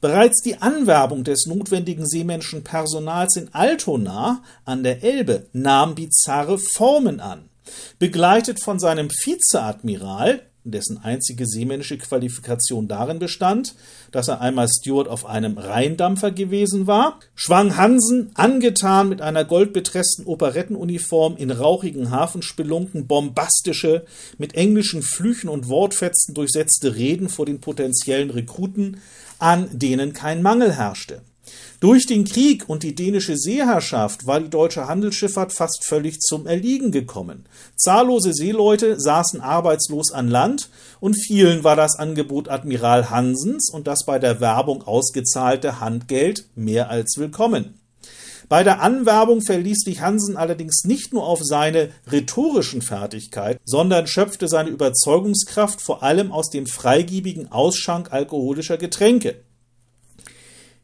Bereits 0.00 0.40
die 0.40 0.56
Anwerbung 0.56 1.24
des 1.24 1.44
notwendigen 1.46 2.06
seemännischen 2.06 2.64
Personals 2.64 3.36
in 3.36 3.52
Altona 3.52 4.42
an 4.64 4.82
der 4.82 5.02
Elbe 5.04 5.46
nahm 5.52 5.94
bizarre 5.94 6.58
Formen 6.58 7.20
an. 7.20 7.50
Begleitet 7.98 8.62
von 8.62 8.78
seinem 8.78 9.10
Vizeadmiral, 9.10 10.40
dessen 10.64 10.98
einzige 10.98 11.46
seemännische 11.46 11.98
Qualifikation 11.98 12.88
darin 12.88 13.18
bestand, 13.18 13.74
dass 14.10 14.28
er 14.28 14.40
einmal 14.40 14.68
Steward 14.68 15.08
auf 15.08 15.26
einem 15.26 15.58
Rheindampfer 15.58 16.30
gewesen 16.30 16.86
war, 16.86 17.20
schwang 17.34 17.76
Hansen, 17.76 18.30
angetan 18.34 19.08
mit 19.08 19.20
einer 19.20 19.44
goldbetressten 19.44 20.26
Operettenuniform 20.26 21.36
in 21.36 21.50
rauchigen 21.50 22.10
Hafenspelunken, 22.10 23.06
bombastische, 23.06 24.04
mit 24.38 24.54
englischen 24.54 25.02
Flüchen 25.02 25.48
und 25.48 25.68
Wortfetzen 25.68 26.34
durchsetzte 26.34 26.94
Reden 26.94 27.28
vor 27.28 27.46
den 27.46 27.60
potenziellen 27.60 28.30
Rekruten, 28.30 28.98
an 29.40 29.68
denen 29.72 30.12
kein 30.12 30.42
Mangel 30.42 30.72
herrschte. 30.72 31.22
Durch 31.80 32.06
den 32.06 32.24
Krieg 32.24 32.68
und 32.68 32.82
die 32.82 32.94
dänische 32.94 33.38
Seeherrschaft 33.38 34.26
war 34.26 34.38
die 34.38 34.50
deutsche 34.50 34.86
Handelsschifffahrt 34.86 35.54
fast 35.54 35.86
völlig 35.86 36.20
zum 36.20 36.46
Erliegen 36.46 36.92
gekommen. 36.92 37.46
Zahllose 37.74 38.34
Seeleute 38.34 39.00
saßen 39.00 39.40
arbeitslos 39.40 40.12
an 40.12 40.28
Land 40.28 40.68
und 41.00 41.14
vielen 41.14 41.64
war 41.64 41.76
das 41.76 41.98
Angebot 41.98 42.48
Admiral 42.48 43.08
Hansens 43.08 43.70
und 43.72 43.86
das 43.86 44.04
bei 44.04 44.18
der 44.18 44.40
Werbung 44.40 44.82
ausgezahlte 44.82 45.80
Handgeld 45.80 46.44
mehr 46.54 46.90
als 46.90 47.16
willkommen. 47.16 47.79
Bei 48.50 48.64
der 48.64 48.82
Anwerbung 48.82 49.42
verließ 49.42 49.82
sich 49.84 50.00
Hansen 50.00 50.36
allerdings 50.36 50.82
nicht 50.82 51.12
nur 51.12 51.24
auf 51.24 51.38
seine 51.40 51.90
rhetorischen 52.10 52.82
Fertigkeiten, 52.82 53.60
sondern 53.64 54.08
schöpfte 54.08 54.48
seine 54.48 54.70
Überzeugungskraft 54.70 55.80
vor 55.80 56.02
allem 56.02 56.32
aus 56.32 56.50
dem 56.50 56.66
freigiebigen 56.66 57.52
Ausschank 57.52 58.12
alkoholischer 58.12 58.76
Getränke. 58.76 59.36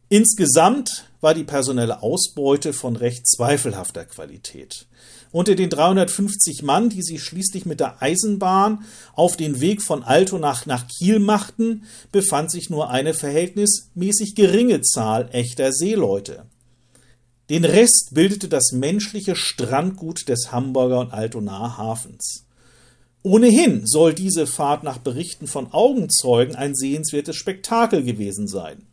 Insgesamt 0.09 1.09
war 1.21 1.35
die 1.35 1.43
personelle 1.43 2.05
Ausbeute 2.05 2.73
von 2.73 2.95
recht 2.95 3.27
zweifelhafter 3.27 4.05
Qualität. 4.05 4.87
Unter 5.33 5.57
den 5.57 5.69
350 5.69 6.63
Mann, 6.63 6.89
die 6.89 7.03
sich 7.03 7.25
schließlich 7.25 7.67
mit 7.67 7.81
der 7.81 8.01
Eisenbahn 8.01 8.85
auf 9.13 9.37
den 9.37 9.61
Weg 9.61 9.83
von 9.83 10.05
Altonach 10.05 10.67
nach 10.67 10.87
Kiel 10.87 11.19
machten, 11.19 11.83
befand 12.13 12.53
sich 12.53 12.71
nur 12.71 12.91
eine 12.91 13.13
verhältnismäßig 13.13 14.37
geringe 14.37 14.83
Zahl 14.83 15.29
echter 15.33 15.73
Seeleute. 15.73 16.45
Den 17.49 17.65
Rest 17.65 18.11
bildete 18.13 18.49
das 18.49 18.73
menschliche 18.73 19.37
Strandgut 19.37 20.29
des 20.29 20.51
Hamburger 20.51 21.01
und 21.01 21.13
Altonaer 21.13 21.79
Hafens. 21.79 22.45
Ohnehin 23.23 23.87
soll 23.87 24.15
diese 24.15 24.47
Fahrt 24.47 24.83
nach 24.83 24.99
Berichten 24.99 25.47
von 25.47 25.73
Augenzeugen 25.73 26.57
ein 26.57 26.75
sehenswertes 26.75 27.37
Spektakel 27.37 28.03
gewesen 28.03 28.49
sein. 28.49 28.87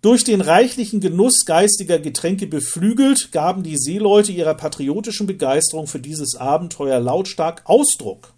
Durch 0.00 0.22
den 0.22 0.42
reichlichen 0.42 1.00
Genuss 1.00 1.46
geistiger 1.46 1.98
Getränke 1.98 2.46
beflügelt, 2.46 3.32
gaben 3.32 3.62
die 3.62 3.78
Seeleute 3.78 4.32
ihrer 4.32 4.54
patriotischen 4.54 5.26
Begeisterung 5.26 5.86
für 5.86 5.98
dieses 5.98 6.34
Abenteuer 6.36 7.00
lautstark 7.00 7.62
Ausdruck. 7.64 8.34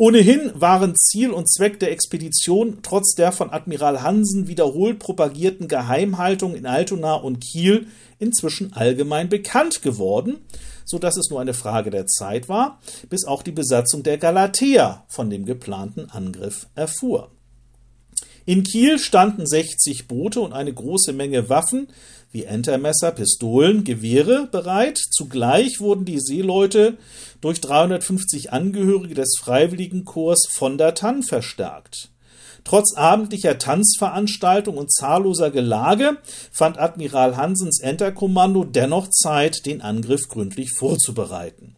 Ohnehin 0.00 0.50
waren 0.54 0.96
Ziel 0.96 1.30
und 1.30 1.46
Zweck 1.46 1.78
der 1.78 1.92
Expedition 1.92 2.78
trotz 2.82 3.14
der 3.14 3.32
von 3.32 3.50
Admiral 3.50 4.00
Hansen 4.00 4.48
wiederholt 4.48 4.98
propagierten 4.98 5.68
Geheimhaltung 5.68 6.54
in 6.54 6.64
Altona 6.64 7.16
und 7.16 7.40
Kiel 7.40 7.86
inzwischen 8.18 8.72
allgemein 8.72 9.28
bekannt 9.28 9.82
geworden, 9.82 10.38
so 10.86 10.98
dass 10.98 11.18
es 11.18 11.28
nur 11.28 11.38
eine 11.38 11.52
Frage 11.52 11.90
der 11.90 12.06
Zeit 12.06 12.48
war, 12.48 12.80
bis 13.10 13.26
auch 13.26 13.42
die 13.42 13.52
Besatzung 13.52 14.02
der 14.02 14.16
Galatea 14.16 15.04
von 15.06 15.28
dem 15.28 15.44
geplanten 15.44 16.08
Angriff 16.08 16.66
erfuhr. 16.74 17.30
In 18.46 18.62
Kiel 18.62 18.98
standen 18.98 19.46
60 19.46 20.08
Boote 20.08 20.40
und 20.40 20.54
eine 20.54 20.72
große 20.72 21.12
Menge 21.12 21.50
Waffen 21.50 21.88
wie 22.32 22.44
Entermesser, 22.44 23.10
Pistolen, 23.12 23.84
Gewehre 23.84 24.48
bereit. 24.50 24.98
Zugleich 24.98 25.80
wurden 25.80 26.04
die 26.04 26.20
Seeleute 26.20 26.96
durch 27.40 27.60
350 27.60 28.52
Angehörige 28.52 29.14
des 29.14 29.36
Freiwilligenkorps 29.40 30.48
von 30.50 30.78
der 30.78 30.94
Tann 30.94 31.22
verstärkt. 31.22 32.10
Trotz 32.64 32.94
abendlicher 32.94 33.58
Tanzveranstaltung 33.58 34.76
und 34.76 34.92
zahlloser 34.92 35.50
Gelage 35.50 36.18
fand 36.52 36.78
Admiral 36.78 37.36
Hansens 37.36 37.80
Enterkommando 37.80 38.64
dennoch 38.64 39.08
Zeit, 39.08 39.64
den 39.66 39.80
Angriff 39.80 40.28
gründlich 40.28 40.72
vorzubereiten. 40.78 41.76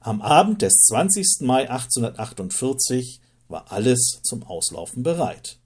Am 0.00 0.20
Abend 0.20 0.60
des 0.60 0.74
20. 0.88 1.40
Mai 1.40 1.70
1848 1.70 3.20
war 3.48 3.72
alles 3.72 4.20
zum 4.22 4.42
Auslaufen 4.42 5.02
bereit. 5.02 5.58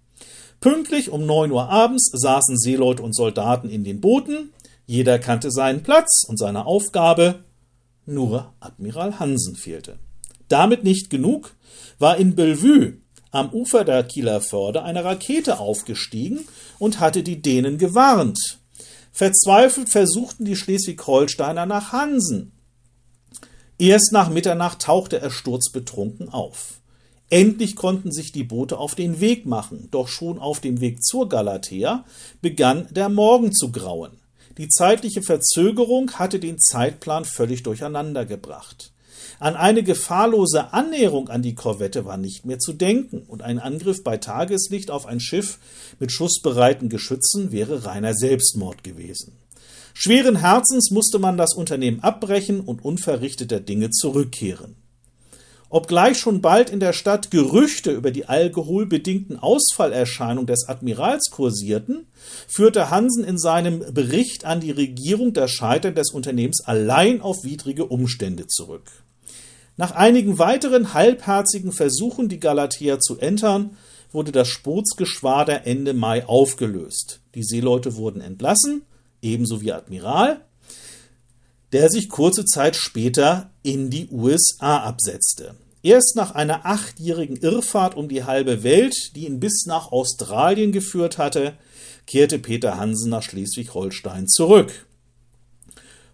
Pünktlich 0.61 1.11
um 1.11 1.25
9 1.25 1.53
Uhr 1.53 1.68
abends 1.68 2.11
saßen 2.12 2.59
Seeleute 2.59 3.03
und 3.03 3.14
Soldaten 3.14 3.71
in 3.71 3.85
den 3.85 4.01
Booten. 4.01 4.53
Jeder 4.87 5.18
kannte 5.18 5.51
seinen 5.51 5.83
Platz 5.83 6.25
und 6.27 6.37
seine 6.37 6.66
Aufgabe. 6.66 7.44
Nur 8.07 8.53
Admiral 8.59 9.21
Hansen 9.21 9.55
fehlte. 9.55 9.99
Damit 10.49 10.83
nicht 10.83 11.11
genug, 11.11 11.55
war 11.99 12.16
in 12.16 12.35
Bellevue 12.35 12.94
am 13.31 13.51
Ufer 13.51 13.85
der 13.85 14.03
Kieler 14.05 14.40
Förde 14.40 14.83
eine 14.83 15.05
Rakete 15.05 15.61
aufgestiegen 15.61 16.40
und 16.79 16.99
hatte 16.99 17.23
die 17.23 17.42
Dänen 17.42 17.79
gewarnt. 17.79 18.59
Verzweifelt 19.12 19.90
versuchten 19.90 20.44
die 20.44 20.57
Schleswig-Holsteiner 20.57 21.66
nach 21.66 21.92
Hansen. 21.92 22.53
Erst 23.79 24.12
nach 24.12 24.31
Mitternacht 24.31 24.81
tauchte 24.83 25.21
er 25.21 25.31
sturzbetrunken 25.31 26.31
auf. 26.31 26.77
Endlich 27.30 27.76
konnten 27.76 28.10
sich 28.10 28.32
die 28.32 28.44
Boote 28.44 28.78
auf 28.78 28.94
den 28.94 29.20
Weg 29.20 29.44
machen, 29.44 29.88
doch 29.90 30.08
schon 30.08 30.38
auf 30.38 30.60
dem 30.60 30.80
Weg 30.80 31.04
zur 31.04 31.28
Galatea 31.28 32.04
begann 32.40 32.88
der 32.90 33.10
Morgen 33.10 33.52
zu 33.52 33.70
grauen. 33.70 34.12
Die 34.56 34.68
zeitliche 34.68 35.22
Verzögerung 35.22 36.12
hatte 36.12 36.40
den 36.40 36.58
Zeitplan 36.58 37.24
völlig 37.24 37.62
durcheinander 37.62 38.24
gebracht. 38.24 38.92
An 39.38 39.54
eine 39.56 39.82
gefahrlose 39.82 40.72
Annäherung 40.72 41.28
an 41.28 41.42
die 41.42 41.54
Korvette 41.54 42.04
war 42.04 42.16
nicht 42.16 42.44
mehr 42.44 42.58
zu 42.58 42.72
denken, 42.72 43.22
und 43.28 43.42
ein 43.42 43.58
Angriff 43.58 44.02
bei 44.02 44.16
Tageslicht 44.16 44.90
auf 44.90 45.06
ein 45.06 45.20
Schiff 45.20 45.58
mit 46.00 46.10
schussbereiten 46.10 46.88
Geschützen 46.88 47.52
wäre 47.52 47.84
reiner 47.84 48.14
Selbstmord 48.14 48.82
gewesen. 48.82 49.32
Schweren 49.94 50.36
Herzens 50.36 50.90
musste 50.90 51.18
man 51.18 51.36
das 51.36 51.54
Unternehmen 51.54 52.00
abbrechen 52.00 52.60
und 52.60 52.84
unverrichteter 52.84 53.60
Dinge 53.60 53.90
zurückkehren. 53.90 54.76
Obgleich 55.70 56.18
schon 56.18 56.40
bald 56.40 56.70
in 56.70 56.81
der 56.81 56.94
Stadt 56.94 57.31
Gerüchte 57.31 57.90
über 57.90 58.11
die 58.11 58.26
alkoholbedingten 58.26 59.38
Ausfallerscheinungen 59.38 60.46
des 60.46 60.66
Admirals 60.66 61.31
kursierten, 61.31 62.07
führte 62.46 62.90
Hansen 62.90 63.22
in 63.22 63.37
seinem 63.37 63.85
Bericht 63.92 64.46
an 64.46 64.61
die 64.61 64.70
Regierung 64.70 65.35
das 65.35 65.50
Scheitern 65.50 65.94
des 65.94 66.11
Unternehmens 66.11 66.62
allein 66.64 67.20
auf 67.20 67.44
widrige 67.44 67.85
Umstände 67.85 68.46
zurück. 68.46 68.90
Nach 69.76 69.92
einigen 69.92 70.38
weiteren 70.38 70.94
halbherzigen 70.94 71.72
Versuchen, 71.72 72.28
die 72.28 72.40
Galatea 72.40 72.98
zu 72.98 73.18
entern, 73.18 73.76
wurde 74.11 74.33
das 74.33 74.48
Spootsgeschwader 74.48 75.66
Ende 75.66 75.92
Mai 75.92 76.26
aufgelöst. 76.26 77.20
Die 77.35 77.44
Seeleute 77.44 77.94
wurden 77.96 78.22
entlassen, 78.22 78.83
ebenso 79.20 79.61
wie 79.61 79.72
Admiral, 79.72 80.40
der 81.72 81.90
sich 81.90 82.09
kurze 82.09 82.44
Zeit 82.44 82.76
später 82.76 83.50
in 83.62 83.90
die 83.90 84.09
USA 84.11 84.78
absetzte. 84.78 85.54
Erst 85.83 86.16
nach 86.16 86.35
einer 86.35 86.66
achtjährigen 86.66 87.37
Irrfahrt 87.37 87.96
um 87.96 88.09
die 88.09 88.24
halbe 88.24 88.62
Welt, 88.62 89.14
die 89.14 89.26
ihn 89.26 89.38
bis 89.38 89.64
nach 89.66 89.92
Australien 89.92 90.72
geführt 90.72 91.18
hatte, 91.18 91.54
kehrte 92.07 92.38
Peter 92.38 92.78
Hansen 92.78 93.11
nach 93.11 93.22
Schleswig-Holstein 93.22 94.26
zurück. 94.26 94.87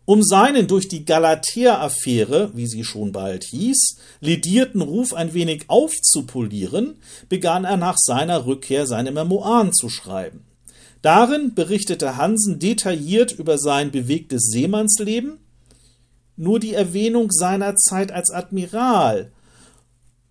Um 0.06 0.22
seinen 0.22 0.66
durch 0.66 0.88
die 0.88 1.06
Galatea-Affäre, 1.06 2.50
wie 2.54 2.66
sie 2.66 2.84
schon 2.84 3.12
bald 3.12 3.44
hieß, 3.44 3.96
ledierten 4.20 4.82
Ruf 4.82 5.14
ein 5.14 5.32
wenig 5.32 5.64
aufzupolieren, 5.68 6.96
begann 7.30 7.64
er 7.64 7.78
nach 7.78 7.96
seiner 7.96 8.44
Rückkehr 8.44 8.86
seine 8.86 9.12
Memoiren 9.12 9.72
zu 9.72 9.88
schreiben. 9.88 10.44
Darin 11.00 11.54
berichtete 11.54 12.18
Hansen 12.18 12.58
detailliert 12.58 13.32
über 13.32 13.56
sein 13.56 13.90
bewegtes 13.90 14.48
Seemannsleben, 14.50 15.38
nur 16.36 16.60
die 16.60 16.74
Erwähnung 16.74 17.30
seiner 17.30 17.76
Zeit 17.76 18.12
als 18.12 18.30
Admiral 18.30 19.30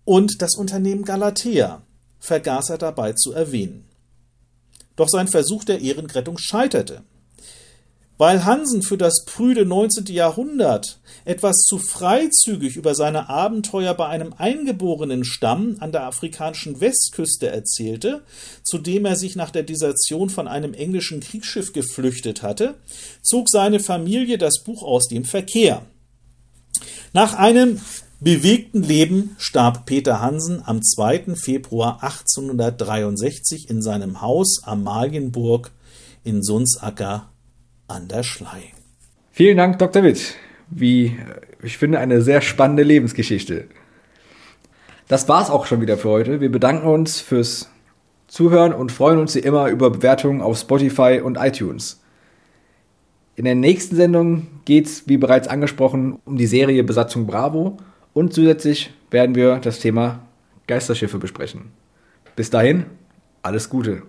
und 0.04 0.42
das 0.42 0.54
Unternehmen 0.56 1.04
Galatea 1.04 1.82
vergaß 2.20 2.70
er 2.70 2.78
dabei 2.78 3.12
zu 3.12 3.32
erwähnen. 3.32 3.84
Doch 4.96 5.08
sein 5.08 5.28
Versuch 5.28 5.64
der 5.64 5.80
Ehrenrettung 5.80 6.38
scheiterte. 6.38 7.02
Weil 8.16 8.44
Hansen 8.44 8.82
für 8.82 8.96
das 8.96 9.24
prüde 9.26 9.66
19. 9.66 10.06
Jahrhundert 10.06 11.00
etwas 11.24 11.62
zu 11.62 11.78
freizügig 11.78 12.76
über 12.76 12.94
seine 12.94 13.28
Abenteuer 13.28 13.92
bei 13.94 14.06
einem 14.06 14.32
eingeborenen 14.34 15.24
Stamm 15.24 15.76
an 15.80 15.90
der 15.90 16.04
afrikanischen 16.04 16.80
Westküste 16.80 17.48
erzählte, 17.48 18.22
zu 18.62 18.78
dem 18.78 19.04
er 19.04 19.16
sich 19.16 19.34
nach 19.34 19.50
der 19.50 19.64
Desertion 19.64 20.30
von 20.30 20.46
einem 20.46 20.74
englischen 20.74 21.18
Kriegsschiff 21.18 21.72
geflüchtet 21.72 22.42
hatte, 22.42 22.76
zog 23.20 23.48
seine 23.50 23.80
Familie 23.80 24.38
das 24.38 24.62
Buch 24.62 24.84
aus 24.84 25.08
dem 25.08 25.24
Verkehr. 25.24 25.84
Nach 27.12 27.34
einem 27.34 27.80
bewegten 28.20 28.82
Leben 28.82 29.36
starb 29.38 29.86
Peter 29.86 30.20
Hansen 30.20 30.62
am 30.64 30.82
2. 30.82 31.34
Februar 31.36 32.02
1863 32.02 33.68
in 33.68 33.82
seinem 33.82 34.22
Haus 34.22 34.62
Amalienburg 34.64 35.70
in 36.24 36.42
Sulzacker 36.42 37.28
an 37.86 38.08
der 38.08 38.22
Schlei. 38.22 38.72
Vielen 39.30 39.56
Dank, 39.56 39.78
Dr. 39.78 40.02
Witt. 40.02 40.36
Wie 40.70 41.18
ich 41.62 41.76
finde, 41.76 41.98
eine 41.98 42.22
sehr 42.22 42.40
spannende 42.40 42.82
Lebensgeschichte. 42.82 43.68
Das 45.08 45.28
war's 45.28 45.50
auch 45.50 45.66
schon 45.66 45.80
wieder 45.80 45.98
für 45.98 46.08
heute. 46.08 46.40
Wir 46.40 46.50
bedanken 46.50 46.86
uns 46.86 47.20
fürs 47.20 47.68
Zuhören 48.26 48.72
und 48.72 48.90
freuen 48.90 49.18
uns 49.18 49.34
wie 49.34 49.40
immer 49.40 49.68
über 49.68 49.90
Bewertungen 49.90 50.40
auf 50.40 50.58
Spotify 50.58 51.20
und 51.22 51.36
iTunes. 51.36 52.00
In 53.36 53.44
der 53.44 53.56
nächsten 53.56 53.96
Sendung 53.96 54.46
geht 54.64 54.86
es, 54.86 55.08
wie 55.08 55.16
bereits 55.16 55.48
angesprochen, 55.48 56.18
um 56.24 56.36
die 56.36 56.46
Serie 56.46 56.84
Besatzung 56.84 57.26
Bravo 57.26 57.78
und 58.12 58.32
zusätzlich 58.32 58.92
werden 59.10 59.34
wir 59.34 59.58
das 59.58 59.80
Thema 59.80 60.20
Geisterschiffe 60.66 61.18
besprechen. 61.18 61.72
Bis 62.36 62.50
dahin, 62.50 62.86
alles 63.42 63.68
Gute. 63.68 64.02